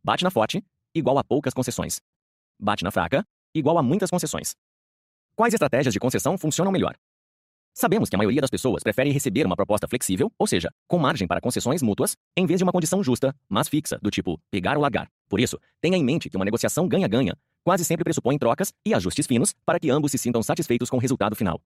Bate 0.03 0.25
na 0.25 0.31
forte, 0.31 0.65
igual 0.95 1.19
a 1.19 1.25
poucas 1.25 1.53
concessões. 1.53 2.01
Bate 2.59 2.83
na 2.83 2.91
fraca, 2.91 3.25
igual 3.55 3.77
a 3.77 3.83
muitas 3.83 4.11
concessões. 4.11 4.55
Quais 5.37 5.53
estratégias 5.53 5.93
de 5.93 6.01
concessão 6.01 6.39
funcionam 6.39 6.73
melhor? 6.73 6.95
Sabemos 7.75 8.09
que 8.09 8.17
a 8.17 8.19
maioria 8.19 8.41
das 8.41 8.51
pessoas 8.51 8.83
prefere 8.83 9.11
receber 9.11 9.47
uma 9.47 9.55
proposta 9.55 9.87
flexível, 9.87 10.33
ou 10.39 10.47
seja, 10.47 10.71
com 10.89 10.99
margem 10.99 11.29
para 11.29 11.41
concessões 11.41 11.83
mútuas, 11.83 12.17
em 12.37 12.47
vez 12.47 12.59
de 12.59 12.65
uma 12.65 12.73
condição 12.73 13.03
justa, 13.03 13.35
mas 13.49 13.69
fixa, 13.69 13.99
do 14.03 14.11
tipo 14.11 14.41
pegar 14.51 14.77
ou 14.77 14.83
largar. 14.83 15.09
Por 15.29 15.39
isso, 15.39 15.59
tenha 15.81 15.97
em 15.97 16.05
mente 16.05 16.29
que 16.29 16.37
uma 16.37 16.45
negociação 16.45 16.89
ganha-ganha 16.89 17.35
quase 17.65 17.85
sempre 17.85 18.05
pressupõe 18.05 18.39
trocas 18.39 18.73
e 18.87 18.95
ajustes 18.95 19.27
finos 19.27 19.55
para 19.65 19.79
que 19.79 19.91
ambos 19.91 20.13
se 20.13 20.19
sintam 20.19 20.43
satisfeitos 20.43 20.89
com 20.91 20.97
o 20.97 21.01
resultado 21.01 21.37
final. 21.37 21.61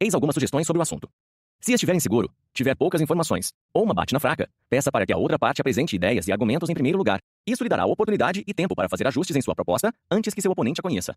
Eis 0.00 0.14
algumas 0.14 0.34
sugestões 0.34 0.66
sobre 0.66 0.78
o 0.78 0.82
assunto. 0.82 1.08
Se 1.60 1.72
estiver 1.72 1.94
inseguro, 1.94 2.30
tiver 2.54 2.76
poucas 2.76 3.00
informações, 3.00 3.52
ou 3.74 3.82
uma 3.82 3.92
bate 3.92 4.12
na 4.12 4.20
fraca, 4.20 4.48
peça 4.70 4.92
para 4.92 5.04
que 5.04 5.12
a 5.12 5.16
outra 5.16 5.38
parte 5.38 5.60
apresente 5.60 5.96
ideias 5.96 6.28
e 6.28 6.32
argumentos 6.32 6.70
em 6.70 6.74
primeiro 6.74 6.96
lugar. 6.96 7.18
Isso 7.46 7.64
lhe 7.64 7.68
dará 7.68 7.84
oportunidade 7.84 8.44
e 8.46 8.54
tempo 8.54 8.76
para 8.76 8.88
fazer 8.88 9.06
ajustes 9.08 9.34
em 9.34 9.42
sua 9.42 9.54
proposta 9.54 9.92
antes 10.10 10.32
que 10.32 10.40
seu 10.40 10.52
oponente 10.52 10.80
a 10.80 10.82
conheça. 10.82 11.16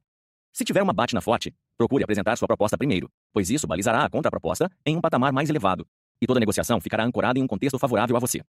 Se 0.51 0.65
tiver 0.65 0.81
uma 0.81 0.93
bate 0.93 1.13
na 1.13 1.21
forte, 1.21 1.53
procure 1.77 2.03
apresentar 2.03 2.37
sua 2.37 2.47
proposta 2.47 2.77
primeiro, 2.77 3.09
pois 3.31 3.49
isso 3.49 3.67
balizará 3.67 4.03
a 4.03 4.09
contraproposta 4.09 4.69
em 4.85 4.97
um 4.97 5.01
patamar 5.01 5.31
mais 5.31 5.49
elevado, 5.49 5.85
e 6.21 6.25
toda 6.25 6.39
negociação 6.39 6.81
ficará 6.81 7.05
ancorada 7.05 7.39
em 7.39 7.43
um 7.43 7.47
contexto 7.47 7.77
favorável 7.77 8.17
a 8.17 8.19
você. 8.19 8.41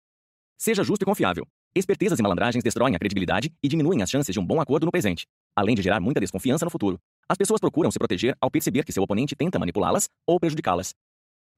Seja 0.58 0.82
justo 0.82 1.02
e 1.02 1.06
confiável. 1.06 1.46
Espertezas 1.74 2.18
e 2.18 2.22
malandragens 2.22 2.62
destroem 2.62 2.94
a 2.94 2.98
credibilidade 2.98 3.50
e 3.62 3.66
diminuem 3.66 4.02
as 4.02 4.10
chances 4.10 4.30
de 4.30 4.38
um 4.38 4.44
bom 4.44 4.60
acordo 4.60 4.84
no 4.84 4.92
presente, 4.92 5.26
além 5.56 5.74
de 5.74 5.80
gerar 5.80 6.00
muita 6.00 6.20
desconfiança 6.20 6.66
no 6.66 6.70
futuro. 6.70 7.00
As 7.26 7.38
pessoas 7.38 7.60
procuram 7.60 7.90
se 7.90 7.98
proteger 7.98 8.36
ao 8.38 8.50
perceber 8.50 8.84
que 8.84 8.92
seu 8.92 9.02
oponente 9.02 9.34
tenta 9.34 9.58
manipulá-las 9.58 10.06
ou 10.26 10.38
prejudicá-las. 10.38 10.94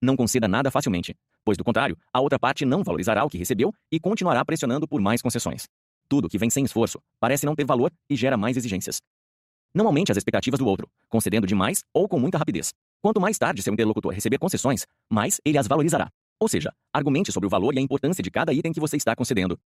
Não 0.00 0.14
conceda 0.14 0.46
nada 0.46 0.70
facilmente, 0.70 1.16
pois 1.44 1.58
do 1.58 1.64
contrário, 1.64 1.98
a 2.12 2.20
outra 2.20 2.38
parte 2.38 2.64
não 2.64 2.84
valorizará 2.84 3.24
o 3.24 3.28
que 3.28 3.36
recebeu 3.36 3.74
e 3.90 3.98
continuará 3.98 4.44
pressionando 4.44 4.86
por 4.86 5.00
mais 5.00 5.20
concessões. 5.20 5.66
Tudo 6.08 6.28
que 6.28 6.38
vem 6.38 6.48
sem 6.48 6.64
esforço 6.64 7.00
parece 7.18 7.44
não 7.44 7.56
ter 7.56 7.64
valor 7.64 7.90
e 8.08 8.14
gera 8.14 8.36
mais 8.36 8.56
exigências. 8.56 9.00
Não 9.74 9.88
aumente 9.88 10.12
as 10.12 10.16
expectativas 10.16 10.60
do 10.60 10.66
outro, 10.66 10.88
concedendo 11.08 11.44
demais 11.44 11.82
ou 11.92 12.08
com 12.08 12.20
muita 12.20 12.38
rapidez. 12.38 12.72
Quanto 13.02 13.20
mais 13.20 13.36
tarde 13.36 13.64
seu 13.64 13.72
interlocutor 13.72 14.12
receber 14.12 14.38
concessões, 14.38 14.86
mais 15.10 15.40
ele 15.44 15.58
as 15.58 15.66
valorizará. 15.66 16.08
Ou 16.38 16.48
seja, 16.48 16.72
argumente 16.92 17.32
sobre 17.32 17.46
o 17.48 17.50
valor 17.50 17.74
e 17.74 17.78
a 17.78 17.82
importância 17.82 18.22
de 18.22 18.30
cada 18.30 18.52
item 18.52 18.72
que 18.72 18.80
você 18.80 18.96
está 18.96 19.16
concedendo. 19.16 19.58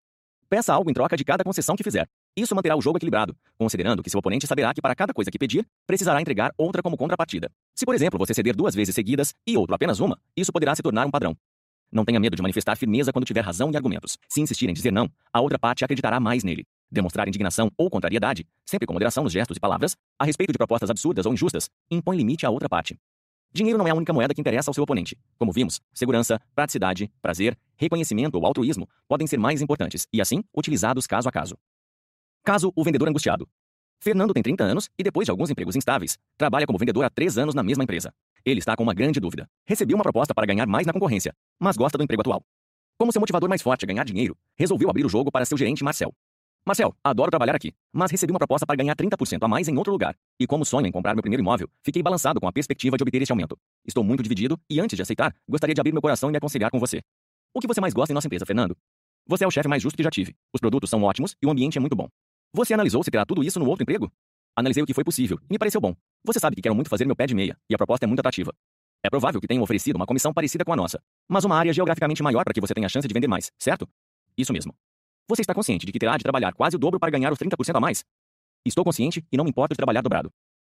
Peça 0.49 0.73
algo 0.73 0.89
em 0.89 0.93
troca 0.93 1.17
de 1.17 1.25
cada 1.25 1.43
concessão 1.43 1.75
que 1.75 1.83
fizer. 1.83 2.07
Isso 2.35 2.55
manterá 2.55 2.77
o 2.77 2.81
jogo 2.81 2.97
equilibrado, 2.97 3.35
considerando 3.57 4.01
que 4.01 4.09
seu 4.09 4.19
oponente 4.19 4.47
saberá 4.47 4.73
que 4.73 4.81
para 4.81 4.95
cada 4.95 5.13
coisa 5.13 5.29
que 5.29 5.37
pedir, 5.37 5.67
precisará 5.85 6.21
entregar 6.21 6.53
outra 6.57 6.81
como 6.81 6.95
contrapartida. 6.95 7.51
Se, 7.75 7.85
por 7.85 7.93
exemplo, 7.93 8.17
você 8.17 8.33
ceder 8.33 8.55
duas 8.55 8.73
vezes 8.73 8.95
seguidas 8.95 9.33
e 9.45 9.57
outro 9.57 9.75
apenas 9.75 9.99
uma, 9.99 10.17
isso 10.37 10.53
poderá 10.53 10.73
se 10.73 10.81
tornar 10.81 11.05
um 11.05 11.11
padrão. 11.11 11.35
Não 11.91 12.05
tenha 12.05 12.19
medo 12.19 12.35
de 12.35 12.41
manifestar 12.41 12.77
firmeza 12.77 13.11
quando 13.11 13.25
tiver 13.25 13.41
razão 13.41 13.71
e 13.71 13.75
argumentos. 13.75 14.17
Se 14.29 14.39
insistir 14.39 14.69
em 14.69 14.73
dizer 14.73 14.91
não, 14.91 15.09
a 15.33 15.41
outra 15.41 15.59
parte 15.59 15.83
acreditará 15.83 16.19
mais 16.19 16.43
nele. 16.43 16.65
Demonstrar 16.89 17.27
indignação 17.27 17.69
ou 17.77 17.89
contrariedade, 17.89 18.45
sempre 18.65 18.85
com 18.85 18.93
moderação 18.93 19.23
nos 19.23 19.33
gestos 19.33 19.57
e 19.57 19.59
palavras, 19.59 19.97
a 20.17 20.23
respeito 20.23 20.53
de 20.53 20.57
propostas 20.57 20.89
absurdas 20.89 21.25
ou 21.25 21.33
injustas, 21.33 21.69
impõe 21.91 22.15
limite 22.15 22.45
à 22.45 22.49
outra 22.49 22.69
parte. 22.69 22.97
Dinheiro 23.53 23.77
não 23.77 23.87
é 23.87 23.91
a 23.91 23.95
única 23.95 24.13
moeda 24.13 24.33
que 24.33 24.41
interessa 24.41 24.69
ao 24.69 24.73
seu 24.73 24.83
oponente. 24.83 25.17
Como 25.37 25.51
vimos, 25.51 25.81
segurança, 25.93 26.39
praticidade, 26.53 27.11
prazer, 27.21 27.57
reconhecimento 27.75 28.35
ou 28.35 28.45
altruísmo 28.45 28.87
podem 29.07 29.25
ser 29.25 29.37
mais 29.37 29.61
importantes 29.61 30.07
e, 30.11 30.21
assim, 30.21 30.43
utilizados 30.55 31.07
caso 31.07 31.27
a 31.27 31.31
caso. 31.31 31.57
Caso 32.43 32.71
o 32.75 32.83
vendedor 32.83 33.07
angustiado. 33.09 33.47
Fernando 33.99 34.33
tem 34.33 34.43
30 34.43 34.63
anos 34.63 34.89
e, 34.97 35.03
depois 35.03 35.25
de 35.25 35.31
alguns 35.31 35.49
empregos 35.49 35.75
instáveis, 35.75 36.17
trabalha 36.37 36.67
como 36.67 36.77
vendedor 36.77 37.03
há 37.03 37.09
3 37.09 37.37
anos 37.37 37.55
na 37.55 37.63
mesma 37.63 37.83
empresa. 37.83 38.13
Ele 38.45 38.59
está 38.59 38.75
com 38.75 38.83
uma 38.83 38.93
grande 38.93 39.19
dúvida. 39.19 39.49
Recebeu 39.65 39.97
uma 39.97 40.03
proposta 40.03 40.33
para 40.33 40.45
ganhar 40.45 40.67
mais 40.67 40.85
na 40.85 40.93
concorrência, 40.93 41.33
mas 41.59 41.75
gosta 41.75 41.97
do 41.97 42.03
emprego 42.03 42.21
atual. 42.21 42.43
Como 42.97 43.11
seu 43.11 43.19
motivador 43.19 43.49
mais 43.49 43.61
forte 43.61 43.83
é 43.83 43.87
ganhar 43.87 44.03
dinheiro, 44.03 44.37
resolveu 44.55 44.89
abrir 44.89 45.05
o 45.05 45.09
jogo 45.09 45.31
para 45.31 45.45
seu 45.45 45.57
gerente 45.57 45.83
Marcel. 45.83 46.13
Marcel, 46.67 46.93
adoro 47.01 47.31
trabalhar 47.31 47.55
aqui, 47.55 47.71
mas 47.93 48.11
recebi 48.11 48.33
uma 48.33 48.39
proposta 48.39 48.65
para 48.65 48.75
ganhar 48.75 48.93
30% 48.93 49.41
a 49.41 49.47
mais 49.47 49.69
em 49.69 49.77
outro 49.77 49.89
lugar. 49.89 50.17
E 50.37 50.45
como 50.45 50.65
sonho 50.65 50.85
em 50.85 50.91
comprar 50.91 51.15
meu 51.15 51.21
primeiro 51.21 51.41
imóvel, 51.41 51.69
fiquei 51.81 52.03
balançado 52.03 52.41
com 52.41 52.47
a 52.47 52.51
perspectiva 52.51 52.97
de 52.97 53.03
obter 53.03 53.21
este 53.21 53.31
aumento. 53.31 53.57
Estou 53.85 54.03
muito 54.03 54.21
dividido 54.21 54.59
e, 54.69 54.77
antes 54.81 54.97
de 54.97 55.01
aceitar, 55.01 55.33
gostaria 55.47 55.73
de 55.73 55.79
abrir 55.79 55.93
meu 55.93 56.01
coração 56.01 56.27
e 56.27 56.31
me 56.33 56.37
aconselhar 56.37 56.69
com 56.69 56.77
você. 56.77 57.01
O 57.53 57.61
que 57.61 57.67
você 57.67 57.79
mais 57.79 57.93
gosta 57.93 58.11
em 58.11 58.15
nossa 58.15 58.27
empresa, 58.27 58.45
Fernando? 58.45 58.75
Você 59.25 59.45
é 59.45 59.47
o 59.47 59.51
chefe 59.51 59.69
mais 59.69 59.81
justo 59.81 59.95
que 59.95 60.03
já 60.03 60.09
tive. 60.09 60.35
Os 60.53 60.59
produtos 60.59 60.89
são 60.89 61.01
ótimos 61.03 61.37
e 61.41 61.47
o 61.47 61.49
ambiente 61.49 61.77
é 61.77 61.79
muito 61.79 61.95
bom. 61.95 62.09
Você 62.53 62.73
analisou 62.73 63.01
se 63.01 63.09
terá 63.09 63.25
tudo 63.25 63.45
isso 63.45 63.59
no 63.59 63.65
outro 63.65 63.83
emprego? 63.83 64.11
Analisei 64.53 64.83
o 64.83 64.85
que 64.85 64.93
foi 64.93 65.05
possível 65.05 65.39
e 65.49 65.53
me 65.53 65.57
pareceu 65.57 65.79
bom. 65.79 65.95
Você 66.25 66.37
sabe 66.37 66.57
que 66.57 66.61
quero 66.61 66.75
muito 66.75 66.89
fazer 66.89 67.05
meu 67.05 67.15
pé 67.15 67.25
de 67.25 67.33
meia 67.33 67.57
e 67.69 67.75
a 67.75 67.77
proposta 67.77 68.05
é 68.05 68.07
muito 68.07 68.19
atrativa. 68.19 68.53
É 69.01 69.09
provável 69.09 69.39
que 69.39 69.47
tenham 69.47 69.63
oferecido 69.63 69.95
uma 69.95 70.05
comissão 70.05 70.33
parecida 70.33 70.65
com 70.65 70.73
a 70.73 70.75
nossa, 70.75 70.99
mas 71.29 71.45
uma 71.45 71.55
área 71.55 71.71
geograficamente 71.71 72.21
maior 72.21 72.43
para 72.43 72.53
que 72.53 72.59
você 72.59 72.73
tenha 72.73 72.87
a 72.87 72.89
chance 72.89 73.07
de 73.07 73.13
vender 73.13 73.27
mais, 73.27 73.53
certo? 73.57 73.87
Isso 74.37 74.51
mesmo. 74.51 74.75
Você 75.29 75.41
está 75.41 75.53
consciente 75.53 75.85
de 75.85 75.91
que 75.91 75.99
terá 75.99 76.15
de 76.15 76.23
trabalhar 76.23 76.53
quase 76.53 76.77
o 76.77 76.79
dobro 76.79 76.97
para 76.97 77.11
ganhar 77.11 77.33
os 77.33 77.37
30% 77.37 77.75
a 77.75 77.79
mais? 77.81 78.05
Estou 78.65 78.85
consciente 78.85 79.25
e 79.29 79.35
não 79.35 79.43
me 79.43 79.49
importo 79.49 79.73
de 79.73 79.77
trabalhar 79.77 80.01
dobrado. 80.01 80.31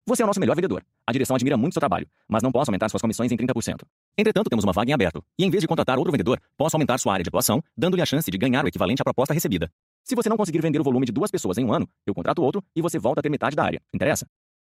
Você 0.07 0.21
é 0.21 0.25
o 0.25 0.27
nosso 0.27 0.41
melhor 0.41 0.55
vendedor. 0.55 0.85
A 1.07 1.13
direção 1.13 1.35
admira 1.35 1.57
muito 1.57 1.73
seu 1.73 1.81
trabalho, 1.81 2.07
mas 2.29 2.43
não 2.43 2.53
posso 2.53 2.71
aumentar 2.71 2.91
suas 2.91 3.01
comissões 3.01 3.33
em 3.33 3.37
30%. 3.37 3.81
Entretanto, 4.19 4.51
temos 4.51 4.63
uma 4.63 4.73
vaga 4.73 4.91
em 4.91 4.93
aberto, 4.93 5.25
e 5.39 5.45
em 5.45 5.49
vez 5.49 5.63
de 5.63 5.67
contratar 5.67 5.97
outro 5.97 6.13
vendedor, 6.13 6.39
posso 6.55 6.77
aumentar 6.77 6.99
sua 6.99 7.15
área 7.15 7.23
de 7.23 7.29
atuação, 7.29 7.63
dando-lhe 7.75 8.03
a 8.03 8.05
chance 8.05 8.31
de 8.31 8.37
ganhar 8.37 8.63
o 8.63 8.69
equivalente 8.69 9.01
à 9.01 9.05
proposta 9.05 9.33
recebida. 9.33 9.71
Se 10.05 10.15
você 10.15 10.29
não 10.29 10.37
conseguir 10.37 10.61
vender 10.61 10.81
o 10.81 10.85
volume 10.85 11.07
de 11.07 11.13
duas 11.13 11.31
pessoas 11.31 11.57
em 11.57 11.65
um 11.65 11.73
ano, 11.73 11.89
eu 12.05 12.15
contrato 12.15 12.43
outro 12.43 12.63
e 12.77 12.83
você 12.83 12.99
volta 12.99 13.21
a 13.21 13.23
ter 13.23 13.31
metade 13.31 13.57
da 13.57 13.65
área. 13.65 13.81
Interessa? 13.95 14.27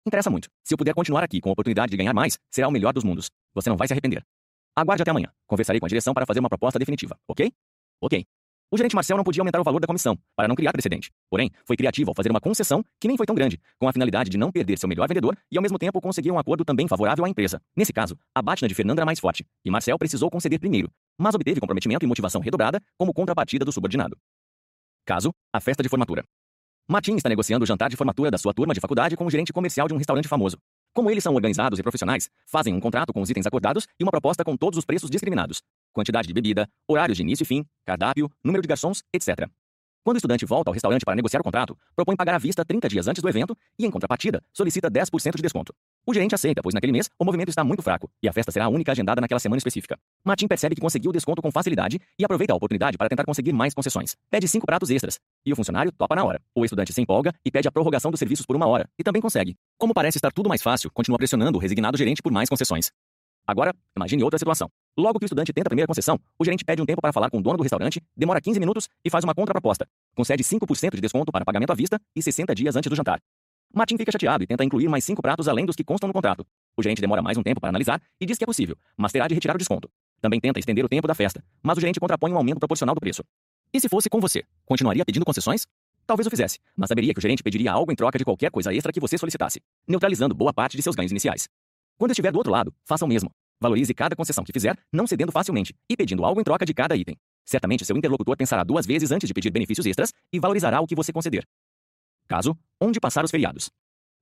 Interessa 0.08 0.30
muito. 0.30 0.48
Se 0.64 0.74
eu 0.74 0.78
puder 0.78 0.94
continuar 0.94 1.26
aqui 1.26 1.42
com 1.42 1.50
a 1.50 1.52
oportunidade 1.52 1.92
de 1.92 1.98
ganhar 1.98 2.14
mais, 2.14 2.40
será 2.50 2.70
o 2.70 2.72
melhor 2.72 2.94
dos 2.94 3.04
mundos. 3.04 3.30
Você 3.54 3.70
não 3.70 3.76
vai 3.76 3.88
se 3.88 3.94
arrepender. 3.94 4.24
Aguarde 4.76 5.02
até 5.02 5.12
amanhã. 5.12 5.28
Conversarei 5.46 5.82
com 5.82 5.88
a 5.88 5.90
direção 5.90 6.14
para 6.14 6.26
fazer 6.26 6.40
uma 6.40 6.50
proposta 6.50 6.80
definitiva, 6.80 7.18
ok? 7.28 7.52
Ok. 8.02 8.26
O 8.74 8.76
gerente 8.76 8.96
Marcel 8.96 9.16
não 9.16 9.24
podia 9.24 9.40
aumentar 9.40 9.62
o 9.62 9.64
valor 9.64 9.80
da 9.80 9.86
comissão, 9.86 10.18
para 10.36 10.48
não 10.48 10.56
criar 10.56 10.72
precedente. 10.72 11.12
Porém, 11.30 11.52
foi 11.64 11.78
criativo 11.78 12.10
ao 12.10 12.16
fazer 12.16 12.32
uma 12.32 12.42
concessão 12.42 12.84
que 13.00 13.08
nem 13.08 13.16
foi 13.16 13.24
tão 13.24 13.36
grande, 13.36 13.62
com 13.78 13.88
a 13.88 13.94
finalidade 13.94 14.32
de 14.32 14.36
não 14.36 14.52
perder 14.52 14.80
seu 14.80 14.90
melhor 14.90 15.08
vendedor 15.08 15.38
e, 15.52 15.58
ao 15.58 15.62
mesmo 15.62 15.78
tempo, 15.78 16.02
conseguir 16.02 16.32
um 16.32 16.40
acordo 16.40 16.66
também 16.66 16.88
favorável 16.88 17.24
à 17.24 17.30
empresa. 17.30 17.62
Nesse 17.76 17.94
caso, 17.94 18.18
a 18.34 18.42
Batna 18.42 18.68
de 18.68 18.74
Fernanda 18.74 19.02
era 19.02 19.06
mais 19.06 19.20
forte, 19.20 19.46
e 19.64 19.70
Marcel 19.70 19.96
precisou 20.00 20.28
conceder 20.32 20.60
primeiro, 20.60 20.90
mas 21.20 21.36
obteve 21.36 21.60
comprometimento 21.60 22.04
e 22.04 22.08
motivação 22.08 22.42
redobrada 22.42 22.82
como 22.98 23.14
contrapartida 23.14 23.64
do 23.64 23.72
subordinado. 23.72 24.18
Caso, 25.06 25.32
a 25.54 25.62
festa 25.62 25.84
de 25.84 25.90
formatura. 25.90 26.24
Martin 26.90 27.16
está 27.16 27.30
negociando 27.30 27.64
o 27.64 27.68
jantar 27.68 27.92
de 27.92 27.96
formatura 27.96 28.32
da 28.32 28.40
sua 28.40 28.56
turma 28.56 28.74
de 28.74 28.80
faculdade 28.80 29.16
com 29.16 29.24
o 29.24 29.30
gerente 29.30 29.54
comercial 29.54 29.88
de 29.88 29.94
um 29.94 29.98
restaurante 29.98 30.28
famoso. 30.28 30.58
Como 30.94 31.10
eles 31.10 31.24
são 31.24 31.34
organizados 31.34 31.80
e 31.80 31.82
profissionais, 31.82 32.30
fazem 32.46 32.74
um 32.74 32.80
contrato 32.80 33.12
com 33.12 33.22
os 33.22 33.30
itens 33.30 33.48
acordados 33.48 33.88
e 34.00 34.04
uma 34.04 34.12
proposta 34.12 34.44
com 34.44 34.56
todos 34.56 34.78
os 34.78 34.86
preços 34.86 35.10
discriminados 35.10 35.62
quantidade 35.94 36.28
de 36.28 36.34
bebida, 36.34 36.68
horários 36.88 37.16
de 37.16 37.22
início 37.22 37.44
e 37.44 37.46
fim, 37.46 37.66
cardápio, 37.86 38.30
número 38.44 38.62
de 38.62 38.68
garçons, 38.68 39.04
etc. 39.14 39.48
Quando 40.04 40.16
o 40.16 40.18
estudante 40.18 40.46
volta 40.46 40.70
ao 40.70 40.74
restaurante 40.74 41.06
para 41.06 41.16
negociar 41.16 41.40
o 41.40 41.44
contrato, 41.44 41.78
propõe 41.96 42.16
pagar 42.16 42.36
à 42.36 42.38
vista 42.38 42.66
30 42.66 42.90
dias 42.90 43.08
antes 43.08 43.22
do 43.22 43.30
evento 43.30 43.56
e, 43.80 43.86
em 43.86 43.92
contrapartida, 43.92 44.44
solicita 44.52 44.92
10% 44.92 45.36
de 45.38 45.42
desconto. 45.42 45.74
O 46.06 46.14
gerente 46.14 46.36
aceita, 46.36 46.62
pois 46.62 46.76
naquele 46.76 46.92
mês 46.92 47.10
o 47.18 47.24
movimento 47.24 47.48
está 47.48 47.64
muito 47.64 47.82
fraco 47.82 48.10
e 48.22 48.28
a 48.28 48.34
festa 48.34 48.52
será 48.52 48.66
a 48.66 48.68
única 48.68 48.92
agendada 48.92 49.22
naquela 49.22 49.40
semana 49.40 49.58
específica. 49.58 49.98
Martin 50.24 50.48
percebe 50.48 50.76
que 50.76 50.82
conseguiu 50.82 51.12
o 51.12 51.14
desconto 51.14 51.42
com 51.42 51.50
facilidade 51.50 51.98
e 52.20 52.26
aproveita 52.26 52.52
a 52.52 52.58
oportunidade 52.58 52.98
para 52.98 53.08
tentar 53.08 53.24
conseguir 53.24 53.54
mais 53.54 53.74
concessões. 53.74 54.14
Pede 54.30 54.46
cinco 54.50 54.66
pratos 54.66 54.90
extras 54.90 55.18
e 55.46 55.54
o 55.54 55.56
funcionário 55.56 55.94
topa 55.94 56.14
na 56.14 56.26
hora. 56.26 56.42
O 56.54 56.66
estudante 56.66 56.92
se 56.92 57.02
empolga 57.02 57.32
e 57.46 57.50
pede 57.50 57.70
a 57.70 57.72
prorrogação 57.72 58.12
dos 58.12 58.20
serviços 58.20 58.46
por 58.46 58.54
uma 58.54 58.68
hora 58.68 58.86
e 59.00 59.04
também 59.04 59.22
consegue. 59.22 59.56
Como 59.78 59.94
parece 59.94 60.18
estar 60.18 60.32
tudo 60.34 60.50
mais 60.50 60.62
fácil, 60.62 60.92
continua 60.92 61.18
pressionando 61.18 61.58
o 61.58 61.62
resignado 61.62 61.98
gerente 61.98 62.22
por 62.22 62.34
mais 62.34 62.50
concessões. 62.50 62.92
Agora, 63.48 63.74
imagine 63.96 64.24
outra 64.24 64.38
situação. 64.38 64.70
Logo 64.98 65.20
que 65.20 65.26
o 65.26 65.28
estudante 65.28 65.54
tenta 65.54 65.68
a 65.68 65.72
primeira 65.72 65.88
concessão, 65.88 66.20
o 66.38 66.44
gerente 66.44 66.66
pede 66.66 66.82
um 66.82 66.86
tempo 66.86 67.02
para 67.02 67.14
falar 67.14 67.30
com 67.30 67.40
o 67.40 67.42
dono 67.42 67.58
do 67.58 67.64
restaurante, 67.64 68.02
demora 68.16 68.42
15 68.42 68.60
minutos 68.60 68.90
e 69.06 69.10
faz 69.10 69.24
uma 69.24 69.34
contraproposta. 69.34 69.88
Concede 70.16 70.44
5% 70.44 70.96
de 70.96 71.02
desconto 71.02 71.32
para 71.32 71.46
pagamento 71.46 71.72
à 71.72 71.76
vista 71.76 72.00
e 72.14 72.22
60 72.22 72.54
dias 72.56 72.76
antes 72.76 72.90
do 72.90 72.96
jantar. 72.96 73.20
Martin 73.76 73.98
fica 73.98 74.12
chateado 74.12 74.44
e 74.44 74.48
tenta 74.48 74.64
incluir 74.64 74.88
mais 74.88 75.04
cinco 75.04 75.20
pratos 75.20 75.48
além 75.48 75.66
dos 75.66 75.76
que 75.76 75.84
constam 75.84 76.06
no 76.06 76.14
contrato. 76.14 76.46
O 76.78 76.84
gerente 76.84 77.02
demora 77.02 77.24
mais 77.24 77.40
um 77.40 77.42
tempo 77.42 77.60
para 77.60 77.70
analisar 77.70 78.00
e 78.22 78.26
diz 78.26 78.38
que 78.38 78.44
é 78.44 78.46
possível, 78.46 78.78
mas 78.96 79.12
terá 79.12 79.28
de 79.28 79.34
retirar 79.34 79.56
o 79.56 79.58
desconto. 79.58 79.90
Também 80.22 80.40
tenta 80.40 80.60
estender 80.60 80.86
o 80.86 80.88
tempo 80.88 81.08
da 81.08 81.16
festa, 81.16 81.44
mas 81.64 81.76
o 81.76 81.82
gerente 81.82 82.00
contrapõe 82.00 82.32
um 82.32 82.38
aumento 82.38 82.60
proporcional 82.60 82.94
do 82.94 83.02
preço. 83.02 83.24
E 83.74 83.80
se 83.80 83.90
fosse 83.90 84.12
com 84.12 84.20
você, 84.20 84.44
continuaria 84.64 85.04
pedindo 85.04 85.26
concessões? 85.26 85.66
Talvez 86.06 86.28
o 86.28 86.30
fizesse, 86.30 86.60
mas 86.78 86.88
saberia 86.88 87.16
que 87.16 87.20
o 87.20 87.22
gerente 87.22 87.42
pediria 87.42 87.72
algo 87.72 87.92
em 87.92 87.96
troca 87.96 88.20
de 88.20 88.24
qualquer 88.24 88.52
coisa 88.52 88.72
extra 88.72 88.94
que 88.94 89.00
você 89.00 89.18
solicitasse, 89.18 89.60
neutralizando 89.88 90.36
boa 90.36 90.54
parte 90.54 90.78
de 90.78 90.84
seus 90.84 90.96
ganhos 90.96 91.12
iniciais. 91.12 91.50
Quando 91.98 92.12
estiver 92.12 92.32
do 92.32 92.38
outro 92.38 92.52
lado, 92.52 92.72
faça 92.86 93.04
o 93.06 93.08
mesmo. 93.08 93.32
Valorize 93.60 93.92
cada 93.94 94.16
concessão 94.16 94.44
que 94.44 94.54
fizer, 94.54 94.78
não 94.92 95.08
cedendo 95.08 95.32
facilmente 95.32 95.74
e 95.90 95.98
pedindo 95.98 96.24
algo 96.24 96.40
em 96.40 96.44
troca 96.44 96.64
de 96.64 96.76
cada 96.76 96.96
item. 96.96 97.18
Certamente 97.44 97.86
seu 97.86 97.98
interlocutor 97.98 98.38
pensará 98.38 98.64
duas 98.64 98.86
vezes 98.86 99.12
antes 99.12 99.28
de 99.28 99.34
pedir 99.34 99.50
benefícios 99.50 99.88
extras 99.88 100.14
e 100.32 100.40
valorizará 100.40 100.80
o 100.80 100.86
que 100.86 100.94
você 100.94 101.12
conceder. 101.12 101.44
Caso: 102.28 102.58
onde 102.80 103.00
passar 103.00 103.24
os 103.24 103.32
feriados. 103.32 103.70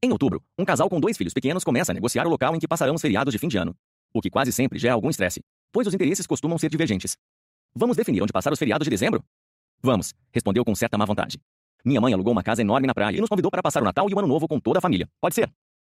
Em 0.03 0.11
outubro, 0.11 0.43
um 0.57 0.65
casal 0.65 0.89
com 0.89 0.99
dois 0.99 1.17
filhos 1.17 1.33
pequenos 1.33 1.63
começa 1.63 1.91
a 1.91 1.93
negociar 1.93 2.25
o 2.25 2.29
local 2.29 2.55
em 2.55 2.59
que 2.59 2.67
passarão 2.67 2.95
os 2.95 3.01
feriados 3.01 3.31
de 3.31 3.37
fim 3.37 3.47
de 3.47 3.57
ano, 3.57 3.75
o 4.13 4.21
que 4.21 4.29
quase 4.29 4.51
sempre 4.51 4.79
gera 4.79 4.93
algum 4.93 5.09
estresse, 5.09 5.41
pois 5.71 5.87
os 5.87 5.93
interesses 5.93 6.25
costumam 6.25 6.57
ser 6.57 6.69
divergentes. 6.69 7.15
Vamos 7.75 7.95
definir 7.95 8.21
onde 8.21 8.33
passar 8.33 8.51
os 8.51 8.59
feriados 8.59 8.85
de 8.85 8.89
dezembro? 8.89 9.23
Vamos, 9.81 10.13
respondeu 10.31 10.65
com 10.65 10.75
certa 10.75 10.97
má 10.97 11.05
vontade. 11.05 11.39
Minha 11.83 12.01
mãe 12.01 12.13
alugou 12.13 12.31
uma 12.31 12.43
casa 12.43 12.61
enorme 12.61 12.85
na 12.85 12.93
praia 12.93 13.15
e 13.15 13.19
nos 13.19 13.29
convidou 13.29 13.49
para 13.49 13.63
passar 13.63 13.81
o 13.81 13.85
Natal 13.85 14.09
e 14.09 14.13
o 14.13 14.19
Ano 14.19 14.27
Novo 14.27 14.47
com 14.47 14.59
toda 14.59 14.79
a 14.79 14.81
família. 14.81 15.09
Pode 15.19 15.35
ser. 15.35 15.51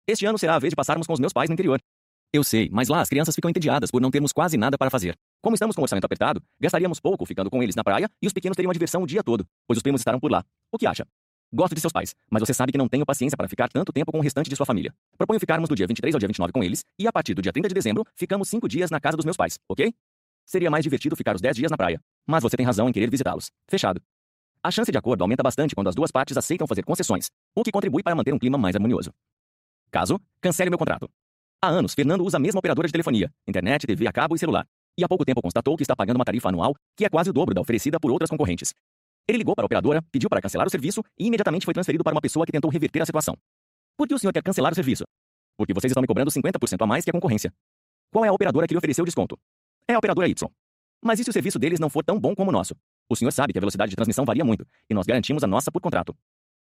Este 0.06 0.24
ano 0.26 0.38
será 0.38 0.54
a 0.54 0.58
vez 0.58 0.70
de 0.70 0.76
passarmos 0.76 1.06
com 1.06 1.12
os 1.12 1.20
meus 1.20 1.32
pais 1.32 1.48
no 1.50 1.54
interior. 1.54 1.80
Eu 2.32 2.42
sei, 2.42 2.68
mas 2.72 2.88
lá 2.88 3.00
as 3.00 3.08
crianças 3.08 3.34
ficam 3.34 3.48
entediadas 3.48 3.90
por 3.90 4.00
não 4.00 4.10
termos 4.10 4.32
quase 4.32 4.56
nada 4.56 4.76
para 4.76 4.90
fazer. 4.90 5.16
Como 5.40 5.54
estamos 5.54 5.76
com 5.76 5.82
o 5.82 5.84
orçamento 5.84 6.04
apertado, 6.04 6.42
gastaríamos 6.60 7.00
pouco 7.00 7.24
ficando 7.24 7.50
com 7.50 7.62
eles 7.62 7.74
na 7.74 7.84
praia 7.84 8.10
e 8.20 8.26
os 8.26 8.32
pequenos 8.32 8.56
teriam 8.56 8.70
a 8.70 8.72
diversão 8.72 9.02
o 9.02 9.06
dia 9.06 9.22
todo, 9.22 9.46
pois 9.66 9.76
os 9.76 9.82
primos 9.82 10.00
estarão 10.00 10.18
por 10.18 10.30
lá. 10.30 10.44
O 10.72 10.78
que 10.78 10.86
acha? 10.86 11.06
Gosto 11.54 11.72
de 11.72 11.80
seus 11.80 11.92
pais, 11.92 12.16
mas 12.28 12.40
você 12.40 12.52
sabe 12.52 12.72
que 12.72 12.78
não 12.78 12.88
tenho 12.88 13.06
paciência 13.06 13.36
para 13.36 13.46
ficar 13.46 13.68
tanto 13.68 13.92
tempo 13.92 14.10
com 14.10 14.18
o 14.18 14.20
restante 14.20 14.50
de 14.50 14.56
sua 14.56 14.66
família. 14.66 14.92
Proponho 15.16 15.38
ficarmos 15.38 15.68
do 15.68 15.76
dia 15.76 15.86
23 15.86 16.12
ao 16.12 16.18
dia 16.18 16.26
29 16.26 16.52
com 16.52 16.64
eles, 16.64 16.84
e 16.98 17.06
a 17.06 17.12
partir 17.12 17.32
do 17.32 17.40
dia 17.40 17.52
30 17.52 17.68
de 17.68 17.74
dezembro, 17.74 18.04
ficamos 18.16 18.48
cinco 18.48 18.66
dias 18.66 18.90
na 18.90 18.98
casa 18.98 19.16
dos 19.16 19.24
meus 19.24 19.36
pais, 19.36 19.56
ok? 19.68 19.94
Seria 20.44 20.68
mais 20.68 20.82
divertido 20.82 21.14
ficar 21.14 21.36
os 21.36 21.40
10 21.40 21.54
dias 21.54 21.70
na 21.70 21.76
praia. 21.76 22.00
Mas 22.26 22.42
você 22.42 22.56
tem 22.56 22.66
razão 22.66 22.88
em 22.88 22.92
querer 22.92 23.08
visitá-los. 23.08 23.52
Fechado. 23.68 24.02
A 24.64 24.70
chance 24.72 24.90
de 24.90 24.98
acordo 24.98 25.22
aumenta 25.22 25.44
bastante 25.44 25.76
quando 25.76 25.86
as 25.86 25.94
duas 25.94 26.10
partes 26.10 26.36
aceitam 26.36 26.66
fazer 26.66 26.82
concessões, 26.82 27.30
o 27.54 27.62
que 27.62 27.70
contribui 27.70 28.02
para 28.02 28.16
manter 28.16 28.34
um 28.34 28.38
clima 28.38 28.58
mais 28.58 28.74
harmonioso. 28.74 29.12
Caso, 29.92 30.20
cancele 30.40 30.70
meu 30.70 30.78
contrato. 30.78 31.08
Há 31.62 31.68
anos, 31.68 31.94
Fernando 31.94 32.24
usa 32.24 32.36
a 32.36 32.40
mesma 32.40 32.58
operadora 32.58 32.88
de 32.88 32.92
telefonia, 32.92 33.32
internet, 33.46 33.86
TV 33.86 34.08
a 34.08 34.12
cabo 34.12 34.34
e 34.34 34.40
celular. 34.40 34.66
E 34.98 35.04
há 35.04 35.08
pouco 35.08 35.24
tempo 35.24 35.40
constatou 35.40 35.76
que 35.76 35.84
está 35.84 35.94
pagando 35.94 36.16
uma 36.16 36.24
tarifa 36.24 36.48
anual 36.48 36.74
que 36.96 37.04
é 37.04 37.08
quase 37.08 37.30
o 37.30 37.32
dobro 37.32 37.54
da 37.54 37.60
oferecida 37.60 38.00
por 38.00 38.10
outras 38.10 38.28
concorrentes. 38.28 38.74
Ele 39.28 39.38
ligou 39.38 39.54
para 39.54 39.64
a 39.64 39.66
operadora, 39.66 40.02
pediu 40.12 40.28
para 40.28 40.40
cancelar 40.40 40.66
o 40.66 40.70
serviço 40.70 41.02
e 41.18 41.26
imediatamente 41.26 41.64
foi 41.64 41.72
transferido 41.72 42.04
para 42.04 42.14
uma 42.14 42.20
pessoa 42.20 42.44
que 42.44 42.52
tentou 42.52 42.70
reverter 42.70 43.02
a 43.02 43.06
situação. 43.06 43.36
Por 43.96 44.06
que 44.06 44.14
o 44.14 44.18
senhor 44.18 44.32
quer 44.32 44.42
cancelar 44.42 44.72
o 44.72 44.74
serviço? 44.74 45.04
Porque 45.56 45.72
vocês 45.72 45.90
estão 45.90 46.00
me 46.00 46.06
cobrando 46.06 46.30
50% 46.30 46.82
a 46.82 46.86
mais 46.86 47.04
que 47.04 47.10
a 47.10 47.12
concorrência. 47.12 47.52
Qual 48.12 48.24
é 48.24 48.28
a 48.28 48.32
operadora 48.32 48.66
que 48.66 48.74
lhe 48.74 48.78
ofereceu 48.78 49.02
o 49.02 49.06
desconto? 49.06 49.38
É 49.88 49.94
a 49.94 49.98
operadora 49.98 50.28
Y. 50.28 50.50
Mas 51.02 51.20
e 51.20 51.24
se 51.24 51.30
o 51.30 51.32
serviço 51.32 51.58
deles 51.58 51.80
não 51.80 51.88
for 51.88 52.04
tão 52.04 52.18
bom 52.18 52.34
como 52.34 52.50
o 52.50 52.52
nosso? 52.52 52.74
O 53.08 53.16
senhor 53.16 53.30
sabe 53.30 53.52
que 53.52 53.58
a 53.58 53.60
velocidade 53.60 53.90
de 53.90 53.96
transmissão 53.96 54.24
varia 54.24 54.44
muito, 54.44 54.66
e 54.88 54.94
nós 54.94 55.06
garantimos 55.06 55.44
a 55.44 55.46
nossa 55.46 55.70
por 55.70 55.80
contrato. 55.80 56.14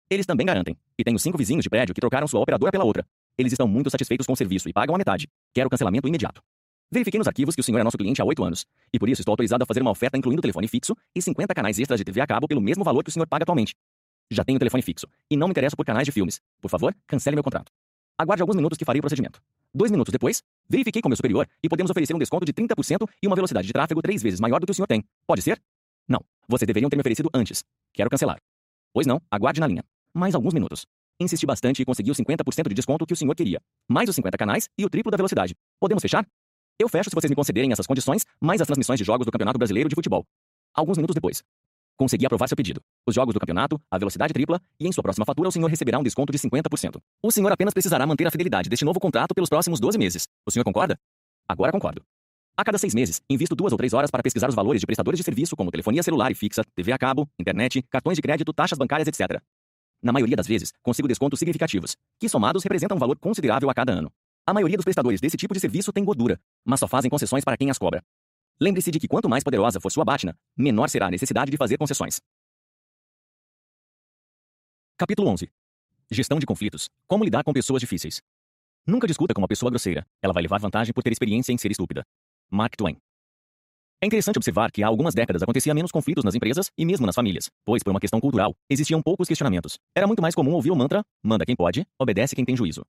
Eles 0.10 0.26
também 0.26 0.46
garantem, 0.46 0.78
e 0.98 1.04
tenho 1.04 1.18
cinco 1.20 1.38
vizinhos 1.38 1.64
de 1.64 1.70
prédio 1.70 1.94
que 1.94 2.00
trocaram 2.00 2.28
sua 2.28 2.40
operadora 2.40 2.72
pela 2.72 2.84
outra, 2.84 3.06
eles 3.38 3.54
estão 3.54 3.68
muito 3.68 3.90
satisfeitos 3.90 4.26
com 4.26 4.34
o 4.34 4.36
serviço 4.36 4.68
e 4.68 4.74
pagam 4.74 4.96
a 4.96 4.98
metade. 4.98 5.28
Quero 5.54 5.70
cancelamento 5.70 6.08
imediato. 6.08 6.42
Verifiquei 6.90 7.18
nos 7.18 7.28
arquivos 7.28 7.54
que 7.54 7.60
o 7.60 7.64
senhor 7.64 7.80
é 7.80 7.84
nosso 7.84 7.98
cliente 7.98 8.22
há 8.22 8.26
oito 8.26 8.42
anos, 8.44 8.66
e 8.94 9.00
por 9.00 9.10
isso 9.10 9.22
estou 9.22 9.34
autorizado 9.34 9.62
a 9.62 9.66
fazer 9.66 9.82
uma 9.82 9.92
oferta 9.92 10.18
incluindo 10.18 10.42
telefone 10.42 10.68
fixo 10.70 10.96
e 11.14 11.22
50 11.22 11.54
canais 11.54 11.78
extras 11.78 12.00
de 12.00 12.06
TV 12.06 12.22
a 12.22 12.28
cabo 12.28 12.48
pelo 12.48 12.62
mesmo 12.62 12.84
valor 12.84 13.04
que 13.04 13.10
o 13.10 13.14
senhor 13.14 13.28
paga 13.28 13.44
atualmente. 13.44 13.76
Já 14.32 14.44
tenho 14.44 14.58
telefone 14.58 14.82
fixo, 14.82 15.06
e 15.30 15.36
não 15.36 15.48
me 15.48 15.52
interesso 15.52 15.76
por 15.76 15.86
canais 15.86 16.06
de 16.06 16.12
filmes. 16.14 16.40
Por 16.62 16.70
favor, 16.70 16.96
cancele 17.06 17.36
meu 17.36 17.44
contrato. 17.44 17.72
Aguarde 18.18 18.42
alguns 18.42 18.56
minutos 18.56 18.78
que 18.78 18.86
farei 18.86 19.00
o 19.00 19.04
procedimento. 19.04 19.42
Dois 19.74 19.92
minutos 19.92 20.12
depois, 20.14 20.42
verifiquei 20.70 21.02
com 21.02 21.10
meu 21.10 21.18
superior 21.18 21.46
e 21.62 21.68
podemos 21.68 21.92
oferecer 21.92 22.16
um 22.16 22.20
desconto 22.20 22.46
de 22.46 22.54
30% 22.54 23.08
e 23.22 23.28
uma 23.28 23.36
velocidade 23.36 23.68
de 23.68 23.74
tráfego 23.74 24.02
três 24.02 24.24
vezes 24.24 24.40
maior 24.40 24.60
do 24.62 24.66
que 24.66 24.72
o 24.72 24.74
senhor 24.74 24.88
tem. 24.88 25.04
Pode 25.28 25.42
ser? 25.42 25.62
Não. 26.08 26.22
Vocês 26.48 26.66
deveriam 26.66 26.90
ter 26.90 26.96
me 26.96 27.02
oferecido 27.02 27.30
antes. 27.34 27.66
Quero 27.94 28.10
cancelar. 28.10 28.38
Pois 28.94 29.06
não, 29.06 29.22
aguarde 29.30 29.60
na 29.60 29.68
linha. 29.68 29.84
Mais 30.14 30.34
alguns 30.34 30.54
minutos. 30.54 30.86
Insisti 31.20 31.46
bastante 31.46 31.82
e 31.82 31.86
consegui 31.86 32.12
os 32.12 32.18
50% 32.18 32.70
de 32.70 32.76
desconto 32.76 33.06
que 33.06 33.14
o 33.14 33.16
senhor 33.16 33.36
queria, 33.36 33.60
mais 33.90 34.08
os 34.08 34.16
50 34.16 34.38
canais 34.38 34.70
e 34.78 34.86
o 34.86 34.90
triplo 34.90 35.12
da 35.12 35.18
velocidade. 35.18 35.54
Podemos 35.80 36.02
fechar? 36.02 36.26
Eu 36.80 36.88
fecho 36.88 37.10
se 37.10 37.16
vocês 37.16 37.30
me 37.30 37.36
concederem 37.36 37.72
essas 37.72 37.88
condições, 37.88 38.24
mais 38.40 38.62
as 38.62 38.68
transmissões 38.68 39.00
de 39.00 39.04
jogos 39.04 39.26
do 39.26 39.32
Campeonato 39.32 39.58
Brasileiro 39.58 39.90
de 39.90 39.96
Futebol. 39.96 40.24
Alguns 40.76 40.98
minutos 40.98 41.16
depois. 41.16 41.42
Consegui 41.98 42.28
aprovar 42.28 42.48
seu 42.48 42.56
pedido. 42.56 42.80
Os 43.08 43.16
jogos 43.16 43.34
do 43.34 43.40
campeonato, 43.40 43.82
a 43.90 43.98
velocidade 43.98 44.32
tripla, 44.32 44.62
e 44.80 44.88
em 44.88 44.92
sua 44.92 45.02
próxima 45.02 45.26
fatura 45.26 45.50
o 45.50 45.52
senhor 45.52 45.68
receberá 45.68 45.98
um 45.98 46.04
desconto 46.04 46.32
de 46.32 46.38
50%. 46.38 47.02
O 47.24 47.32
senhor 47.32 47.52
apenas 47.52 47.74
precisará 47.74 48.06
manter 48.06 48.28
a 48.28 48.32
fidelidade 48.32 48.70
deste 48.70 48.86
novo 48.86 49.00
contrato 49.00 49.34
pelos 49.34 49.50
próximos 49.50 49.80
12 49.80 49.98
meses. 49.98 50.28
O 50.46 50.52
senhor 50.52 50.64
concorda? 50.64 51.00
Agora 51.48 51.72
concordo. 51.72 52.04
A 52.56 52.64
cada 52.64 52.78
seis 52.78 52.94
meses, 52.94 53.22
invisto 53.28 53.56
duas 53.56 53.72
ou 53.72 53.78
três 53.78 53.94
horas 53.94 54.12
para 54.12 54.22
pesquisar 54.22 54.48
os 54.48 54.54
valores 54.54 54.80
de 54.80 54.86
prestadores 54.86 55.18
de 55.18 55.24
serviço 55.24 55.56
como 55.56 55.72
telefonia 55.72 56.04
celular 56.04 56.32
e 56.32 56.36
fixa, 56.36 56.64
TV 56.76 56.92
a 56.92 56.98
cabo, 57.00 57.28
internet, 57.40 57.84
cartões 57.90 58.16
de 58.16 58.22
crédito, 58.22 58.54
taxas 58.54 58.78
bancárias, 58.78 59.08
etc. 59.08 59.42
Na 60.04 60.12
maioria 60.12 60.36
das 60.36 60.46
vezes, 60.46 60.72
consigo 60.84 61.08
descontos 61.08 61.40
significativos, 61.40 61.96
que 62.20 62.30
somados 62.30 62.64
representam 62.64 62.98
um 62.98 63.00
valor 63.00 63.18
considerável 63.18 63.68
a 63.68 63.74
cada 63.74 63.94
ano. 63.94 64.12
A 64.50 64.54
maioria 64.54 64.78
dos 64.78 64.86
prestadores 64.86 65.20
desse 65.20 65.36
tipo 65.36 65.54
de 65.54 65.60
serviço 65.60 65.92
tem 65.92 66.06
gordura, 66.06 66.40
mas 66.64 66.80
só 66.80 66.88
fazem 66.88 67.12
concessões 67.12 67.44
para 67.44 67.58
quem 67.58 67.70
as 67.70 67.78
cobra. 67.78 68.02
Lembre-se 68.58 68.90
de 68.90 68.98
que 68.98 69.06
quanto 69.06 69.28
mais 69.28 69.44
poderosa 69.44 69.78
for 69.82 69.92
sua 69.92 70.06
Batna, 70.06 70.38
menor 70.56 70.88
será 70.88 71.08
a 71.08 71.12
necessidade 71.12 71.52
de 71.52 71.58
fazer 71.58 71.78
concessões. 71.78 72.22
Capítulo 74.98 75.28
11. 75.32 75.52
Gestão 76.10 76.40
de 76.40 76.46
conflitos. 76.46 76.90
Como 77.08 77.26
lidar 77.26 77.44
com 77.44 77.52
pessoas 77.52 77.82
difíceis. 77.82 78.22
Nunca 78.88 79.06
discuta 79.06 79.34
com 79.34 79.42
uma 79.42 79.50
pessoa 79.50 79.70
grosseira. 79.70 80.08
Ela 80.22 80.34
vai 80.34 80.42
levar 80.42 80.62
vantagem 80.62 80.94
por 80.94 81.04
ter 81.04 81.12
experiência 81.12 81.52
em 81.52 81.58
ser 81.58 81.70
estúpida. 81.70 82.06
Mark 82.50 82.74
Twain. 82.78 82.96
É 84.02 84.06
interessante 84.06 84.38
observar 84.38 84.72
que 84.72 84.82
há 84.82 84.88
algumas 84.88 85.14
décadas 85.14 85.44
acontecia 85.44 85.74
menos 85.74 85.92
conflitos 85.92 86.24
nas 86.24 86.36
empresas 86.36 86.72
e 86.78 86.86
mesmo 86.86 87.06
nas 87.06 87.16
famílias, 87.16 87.50
pois, 87.66 87.84
por 87.84 87.92
uma 87.92 88.00
questão 88.00 88.22
cultural, 88.22 88.56
existiam 88.70 89.02
poucos 89.02 89.28
questionamentos. 89.28 89.78
Era 89.94 90.08
muito 90.08 90.22
mais 90.22 90.34
comum 90.34 90.54
ouvir 90.54 90.72
o 90.72 90.76
mantra: 90.76 91.04
manda 91.22 91.46
quem 91.46 91.56
pode, 91.56 91.86
obedece 92.00 92.34
quem 92.34 92.46
tem 92.46 92.56
juízo. 92.56 92.86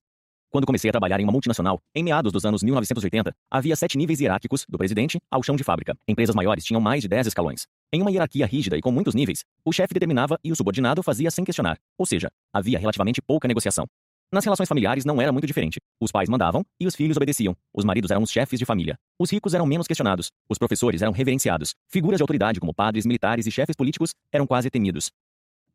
Quando 0.50 0.64
comecei 0.64 0.88
a 0.88 0.92
trabalhar 0.92 1.20
em 1.20 1.24
uma 1.24 1.32
multinacional, 1.32 1.78
em 1.94 2.02
meados 2.02 2.32
dos 2.32 2.44
anos 2.46 2.62
1980, 2.62 3.34
havia 3.50 3.76
sete 3.76 3.98
níveis 3.98 4.18
hierárquicos, 4.18 4.64
do 4.66 4.78
presidente 4.78 5.18
ao 5.30 5.42
chão 5.42 5.54
de 5.56 5.62
fábrica. 5.62 5.94
Empresas 6.08 6.34
maiores 6.34 6.64
tinham 6.64 6.80
mais 6.80 7.02
de 7.02 7.08
dez 7.08 7.26
escalões. 7.26 7.66
Em 7.92 8.00
uma 8.00 8.10
hierarquia 8.10 8.46
rígida 8.46 8.76
e 8.76 8.80
com 8.80 8.90
muitos 8.90 9.14
níveis, 9.14 9.44
o 9.62 9.72
chefe 9.72 9.92
determinava 9.92 10.38
e 10.42 10.50
o 10.50 10.56
subordinado 10.56 11.02
fazia 11.02 11.30
sem 11.30 11.44
questionar, 11.44 11.76
ou 11.98 12.06
seja, 12.06 12.28
havia 12.52 12.78
relativamente 12.78 13.20
pouca 13.20 13.46
negociação. 13.46 13.86
Nas 14.32 14.44
relações 14.44 14.68
familiares 14.68 15.04
não 15.06 15.20
era 15.20 15.32
muito 15.32 15.46
diferente. 15.46 15.80
Os 16.00 16.12
pais 16.12 16.28
mandavam 16.28 16.62
e 16.78 16.86
os 16.86 16.94
filhos 16.94 17.16
obedeciam. 17.16 17.56
Os 17.74 17.84
maridos 17.84 18.10
eram 18.10 18.22
os 18.22 18.30
chefes 18.30 18.58
de 18.58 18.64
família. 18.66 18.98
Os 19.18 19.30
ricos 19.30 19.54
eram 19.54 19.64
menos 19.64 19.86
questionados. 19.86 20.30
Os 20.50 20.58
professores 20.58 21.00
eram 21.00 21.12
reverenciados. 21.12 21.74
Figuras 21.88 22.18
de 22.18 22.22
autoridade 22.22 22.60
como 22.60 22.74
padres, 22.74 23.06
militares 23.06 23.46
e 23.46 23.50
chefes 23.50 23.74
políticos 23.74 24.12
eram 24.30 24.46
quase 24.46 24.68
temidos. 24.70 25.10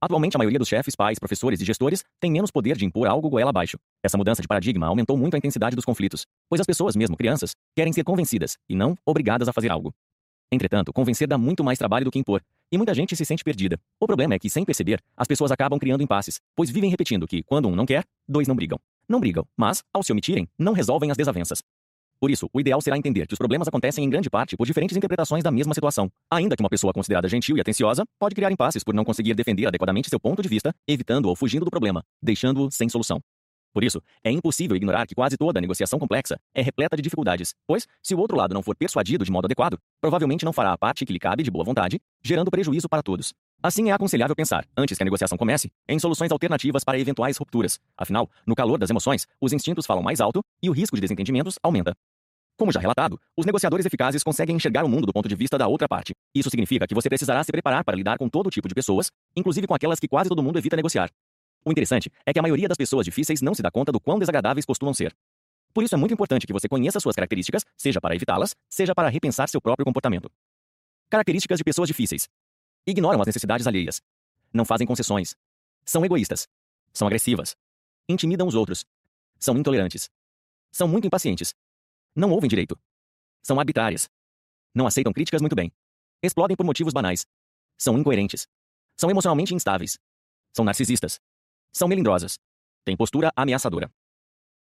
Atualmente, 0.04 0.36
a 0.36 0.38
maioria 0.38 0.60
dos 0.60 0.68
chefes, 0.68 0.98
pais, 0.98 1.18
professores 1.18 1.62
e 1.62 1.64
gestores 1.64 2.04
tem 2.20 2.30
menos 2.30 2.52
poder 2.52 2.76
de 2.76 2.84
impor 2.84 3.08
algo 3.08 3.30
goela 3.30 3.52
abaixo. 3.52 3.78
Essa 4.04 4.18
mudança 4.18 4.42
de 4.42 4.48
paradigma 4.50 4.86
aumentou 4.86 5.16
muito 5.16 5.36
a 5.36 5.38
intensidade 5.38 5.78
dos 5.78 5.86
conflitos, 5.86 6.26
pois 6.50 6.60
as 6.60 6.68
pessoas, 6.68 6.94
mesmo 6.94 7.16
crianças, 7.16 7.56
querem 7.74 7.94
ser 7.94 8.04
convencidas 8.04 8.58
e 8.68 8.76
não 8.76 8.98
obrigadas 9.06 9.48
a 9.48 9.54
fazer 9.54 9.72
algo. 9.72 9.94
Entretanto, 10.52 10.92
convencer 10.92 11.26
dá 11.26 11.38
muito 11.38 11.64
mais 11.64 11.80
trabalho 11.80 12.04
do 12.04 12.12
que 12.12 12.20
impor, 12.20 12.44
e 12.70 12.78
muita 12.78 12.94
gente 12.94 13.16
se 13.16 13.24
sente 13.24 13.46
perdida. 13.46 13.80
O 13.98 14.06
problema 14.06 14.34
é 14.34 14.40
que, 14.40 14.50
sem 14.50 14.66
perceber, 14.66 15.02
as 15.16 15.26
pessoas 15.26 15.54
acabam 15.54 15.80
criando 15.80 16.04
impasses, 16.04 16.42
pois 16.54 16.70
vivem 16.70 16.90
repetindo 16.90 17.26
que, 17.26 17.42
quando 17.42 17.70
um 17.70 17.76
não 17.76 17.86
quer, 17.86 18.04
dois 18.28 18.46
não 18.46 18.58
brigam. 18.58 18.80
Não 19.08 19.22
brigam, 19.22 19.48
mas, 19.56 19.86
ao 19.94 20.04
se 20.04 20.12
omitirem, 20.12 20.50
não 20.60 20.74
resolvem 20.74 21.12
as 21.12 21.18
desavenças. 21.18 21.64
Por 22.24 22.32
isso, 22.32 22.50
o 22.54 22.62
ideal 22.62 22.80
será 22.80 22.98
entender 22.98 23.28
que 23.28 23.34
os 23.34 23.38
problemas 23.38 23.68
acontecem 23.68 24.02
em 24.02 24.10
grande 24.10 24.30
parte 24.30 24.56
por 24.56 24.66
diferentes 24.66 24.96
interpretações 24.96 25.44
da 25.44 25.52
mesma 25.52 25.74
situação. 25.74 26.10
Ainda 26.32 26.56
que 26.56 26.64
uma 26.64 26.70
pessoa 26.70 26.94
considerada 26.94 27.28
gentil 27.28 27.58
e 27.58 27.60
atenciosa 27.60 28.06
pode 28.18 28.34
criar 28.34 28.50
impasses 28.50 28.82
por 28.82 28.94
não 28.94 29.04
conseguir 29.04 29.34
defender 29.34 29.66
adequadamente 29.66 30.10
seu 30.10 30.18
ponto 30.18 30.42
de 30.42 30.48
vista, 30.48 30.74
evitando 30.88 31.26
ou 31.26 31.36
fugindo 31.36 31.66
do 31.66 31.70
problema, 31.70 32.02
deixando-o 32.22 32.72
sem 32.72 32.88
solução. 32.88 33.20
Por 33.74 33.84
isso, 33.84 34.02
é 34.24 34.32
impossível 34.32 34.78
ignorar 34.78 35.06
que 35.06 35.14
quase 35.14 35.36
toda 35.36 35.60
negociação 35.60 36.00
complexa 36.00 36.40
é 36.56 36.62
repleta 36.62 36.96
de 36.96 37.02
dificuldades, 37.02 37.56
pois, 37.68 37.86
se 38.02 38.16
o 38.16 38.20
outro 38.20 38.38
lado 38.38 38.54
não 38.54 38.64
for 38.64 38.74
persuadido 38.74 39.26
de 39.26 39.32
modo 39.32 39.44
adequado, 39.44 39.78
provavelmente 40.00 40.46
não 40.46 40.54
fará 40.54 40.72
a 40.72 40.78
parte 40.78 41.06
que 41.06 41.12
lhe 41.12 41.20
cabe 41.20 41.44
de 41.44 41.52
boa 41.52 41.66
vontade, 41.66 42.00
gerando 42.24 42.50
prejuízo 42.50 42.88
para 42.88 43.04
todos. 43.04 43.34
Assim, 43.62 43.90
é 43.90 43.94
aconselhável 43.94 44.36
pensar, 44.36 44.66
antes 44.78 44.96
que 44.96 45.04
a 45.04 45.06
negociação 45.06 45.38
comece, 45.38 45.70
em 45.90 46.00
soluções 46.00 46.32
alternativas 46.32 46.86
para 46.86 47.00
eventuais 47.00 47.36
rupturas. 47.36 47.80
Afinal, 47.98 48.30
no 48.48 48.56
calor 48.56 48.78
das 48.78 48.90
emoções, 48.90 49.26
os 49.42 49.52
instintos 49.52 49.86
falam 49.86 50.04
mais 50.04 50.22
alto 50.22 50.42
e 50.62 50.70
o 50.70 50.74
risco 50.74 50.96
de 50.96 51.02
desentendimentos 51.02 51.58
aumenta. 51.62 51.94
Como 52.58 52.72
já 52.72 52.80
relatado, 52.80 53.20
os 53.36 53.46
negociadores 53.46 53.86
eficazes 53.86 54.24
conseguem 54.24 54.56
enxergar 54.56 54.86
o 54.86 54.90
mundo 54.90 55.08
do 55.08 55.14
ponto 55.14 55.28
de 55.28 55.36
vista 55.36 55.58
da 55.58 55.68
outra 55.68 55.88
parte. 55.88 56.14
Isso 56.36 56.50
significa 56.50 56.86
que 56.86 56.94
você 56.94 57.10
precisará 57.10 57.44
se 57.44 57.52
preparar 57.52 57.84
para 57.84 57.98
lidar 57.98 58.18
com 58.18 58.30
todo 58.30 58.50
tipo 58.50 58.68
de 58.68 58.76
pessoas, 58.76 59.10
inclusive 59.36 59.66
com 59.66 59.74
aquelas 59.74 60.00
que 60.00 60.08
quase 60.08 60.30
todo 60.30 60.44
mundo 60.44 60.60
evita 60.60 60.76
negociar. 60.76 61.10
O 61.66 61.72
interessante 61.72 62.12
é 62.26 62.32
que 62.32 62.40
a 62.40 62.42
maioria 62.42 62.68
das 62.68 62.78
pessoas 62.78 63.06
difíceis 63.06 63.42
não 63.42 63.56
se 63.56 63.62
dá 63.62 63.72
conta 63.72 63.92
do 63.92 64.00
quão 64.00 64.20
desagradáveis 64.20 64.66
costumam 64.66 64.94
ser. 64.94 65.16
Por 65.74 65.84
isso 65.84 65.96
é 65.96 65.98
muito 65.98 66.14
importante 66.14 66.46
que 66.46 66.54
você 66.54 66.70
conheça 66.70 67.00
suas 67.00 67.16
características, 67.16 67.64
seja 67.76 68.00
para 68.00 68.16
evitá-las, 68.16 68.56
seja 68.70 68.94
para 68.94 69.10
repensar 69.10 69.50
seu 69.50 69.60
próprio 69.60 69.86
comportamento. 69.86 70.30
Características 71.10 71.58
de 71.58 71.64
pessoas 71.64 71.88
difíceis: 71.88 72.30
ignoram 72.86 73.20
as 73.20 73.26
necessidades 73.26 73.66
alheias, 73.66 74.00
não 74.54 74.66
fazem 74.66 74.86
concessões, 74.86 75.36
são 75.84 76.06
egoístas, 76.06 76.48
são 76.94 77.08
agressivas, 77.08 77.56
intimidam 78.08 78.48
os 78.48 78.54
outros, 78.54 78.86
são 79.40 79.58
intolerantes, 79.58 80.10
são 80.72 80.88
muito 80.88 81.08
impacientes, 81.08 81.56
não 82.16 82.32
ouvem 82.32 82.50
direito. 82.50 82.78
São 83.42 83.60
arbitrárias. 83.60 84.10
Não 84.74 84.88
aceitam 84.88 85.14
críticas 85.14 85.42
muito 85.42 85.56
bem. 85.56 85.72
Explodem 86.22 86.56
por 86.56 86.66
motivos 86.66 86.94
banais. 86.94 87.26
São 87.78 87.98
incoerentes. 87.98 88.48
São 88.96 89.10
emocionalmente 89.10 89.54
instáveis. 89.54 89.98
São 90.56 90.64
narcisistas. 90.64 91.20
São 91.72 91.88
melindrosas. 91.88 92.40
Têm 92.86 92.96
postura 92.96 93.32
ameaçadora. 93.36 93.92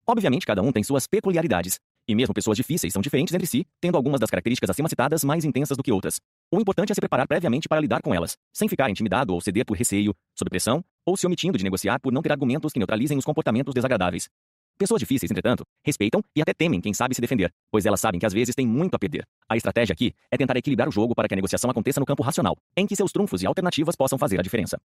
Obviamente, 0.05 0.45
cada 0.45 0.61
um 0.61 0.71
tem 0.71 0.83
suas 0.83 1.07
peculiaridades, 1.07 1.79
e 2.07 2.15
mesmo 2.15 2.33
pessoas 2.33 2.55
difíceis 2.55 2.93
são 2.93 3.01
diferentes 3.01 3.33
entre 3.33 3.45
si, 3.45 3.67
tendo 3.81 3.97
algumas 3.97 4.19
das 4.19 4.29
características 4.29 4.69
acima 4.69 4.87
citadas 4.87 5.23
mais 5.23 5.43
intensas 5.43 5.75
do 5.75 5.83
que 5.83 5.91
outras. 5.91 6.21
O 6.49 6.59
importante 6.59 6.91
é 6.91 6.95
se 6.95 7.01
preparar 7.01 7.27
previamente 7.27 7.67
para 7.67 7.81
lidar 7.81 8.01
com 8.01 8.15
elas, 8.15 8.37
sem 8.53 8.69
ficar 8.69 8.89
intimidado 8.89 9.33
ou 9.33 9.41
ceder 9.41 9.65
por 9.65 9.75
receio, 9.75 10.15
sob 10.33 10.49
pressão, 10.49 10.83
ou 11.05 11.17
se 11.17 11.27
omitindo 11.27 11.57
de 11.57 11.63
negociar 11.65 11.99
por 11.99 12.13
não 12.13 12.21
ter 12.21 12.31
argumentos 12.31 12.71
que 12.71 12.79
neutralizem 12.79 13.17
os 13.17 13.25
comportamentos 13.25 13.73
desagradáveis. 13.73 14.29
Pessoas 14.77 14.99
difíceis, 14.99 15.31
entretanto, 15.31 15.65
respeitam 15.83 16.21
e 16.35 16.41
até 16.41 16.53
temem 16.53 16.79
quem 16.79 16.93
sabe 16.93 17.15
se 17.15 17.21
defender, 17.21 17.51
pois 17.71 17.85
elas 17.85 17.99
sabem 17.99 18.19
que 18.19 18.25
às 18.27 18.33
vezes 18.33 18.53
têm 18.53 18.67
muito 18.67 18.93
a 18.93 18.99
perder. 18.99 19.25
A 19.49 19.57
estratégia 19.57 19.91
aqui 19.91 20.13
é 20.29 20.37
tentar 20.37 20.55
equilibrar 20.55 20.87
o 20.87 20.91
jogo 20.91 21.15
para 21.15 21.27
que 21.27 21.33
a 21.33 21.35
negociação 21.35 21.69
aconteça 21.71 21.99
no 21.99 22.05
campo 22.05 22.21
racional, 22.21 22.55
em 22.75 22.85
que 22.85 22.95
seus 22.95 23.11
trunfos 23.11 23.41
e 23.41 23.47
alternativas 23.47 23.95
possam 23.95 24.19
fazer 24.19 24.39
a 24.39 24.43
diferença. 24.43 24.77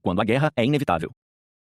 Quando 0.00 0.20
a 0.20 0.24
guerra 0.24 0.52
é 0.56 0.64
inevitável. 0.64 1.10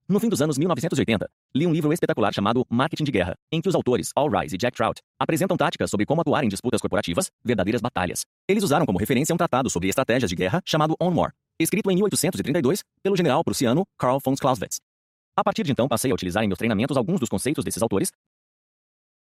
No 0.08 0.20
fim 0.22 0.30
dos 0.30 0.42
anos 0.42 0.58
1980, 0.58 1.30
li 1.54 1.68
um 1.68 1.74
livro 1.74 1.92
espetacular 1.92 2.34
chamado 2.34 2.66
Marketing 2.70 3.04
de 3.04 3.12
Guerra, 3.12 3.36
em 3.52 3.60
que 3.60 3.68
os 3.68 3.76
autores 3.76 4.12
Al 4.16 4.30
Rise 4.30 4.56
e 4.56 4.58
Jack 4.58 4.78
Trout 4.78 5.02
apresentam 5.20 5.58
táticas 5.58 5.90
sobre 5.90 6.06
como 6.06 6.22
atuar 6.22 6.46
em 6.46 6.50
disputas 6.50 6.80
corporativas, 6.80 7.30
verdadeiras 7.44 7.82
batalhas. 7.82 8.24
Eles 8.48 8.64
usaram 8.64 8.86
como 8.86 9.00
referência 9.00 9.34
um 9.34 9.38
tratado 9.38 9.70
sobre 9.70 9.90
estratégias 9.90 10.30
de 10.30 10.36
guerra 10.36 10.62
chamado 10.66 10.96
On 11.02 11.14
War, 11.14 11.34
escrito 11.60 11.92
em 11.92 11.96
1832 11.96 12.84
pelo 13.02 13.18
general 13.18 13.44
prussiano 13.44 13.84
Karl 13.98 14.20
von 14.24 14.36
Clausewitz. 14.36 14.78
A 15.36 15.44
partir 15.44 15.64
de 15.64 15.72
então, 15.72 15.88
passei 15.88 16.12
a 16.12 16.14
utilizar 16.14 16.44
em 16.44 16.48
meus 16.48 16.60
treinamentos 16.60 16.96
alguns 16.96 17.20
dos 17.20 17.28
conceitos 17.28 17.64
desses 17.64 17.82
autores, 17.82 18.12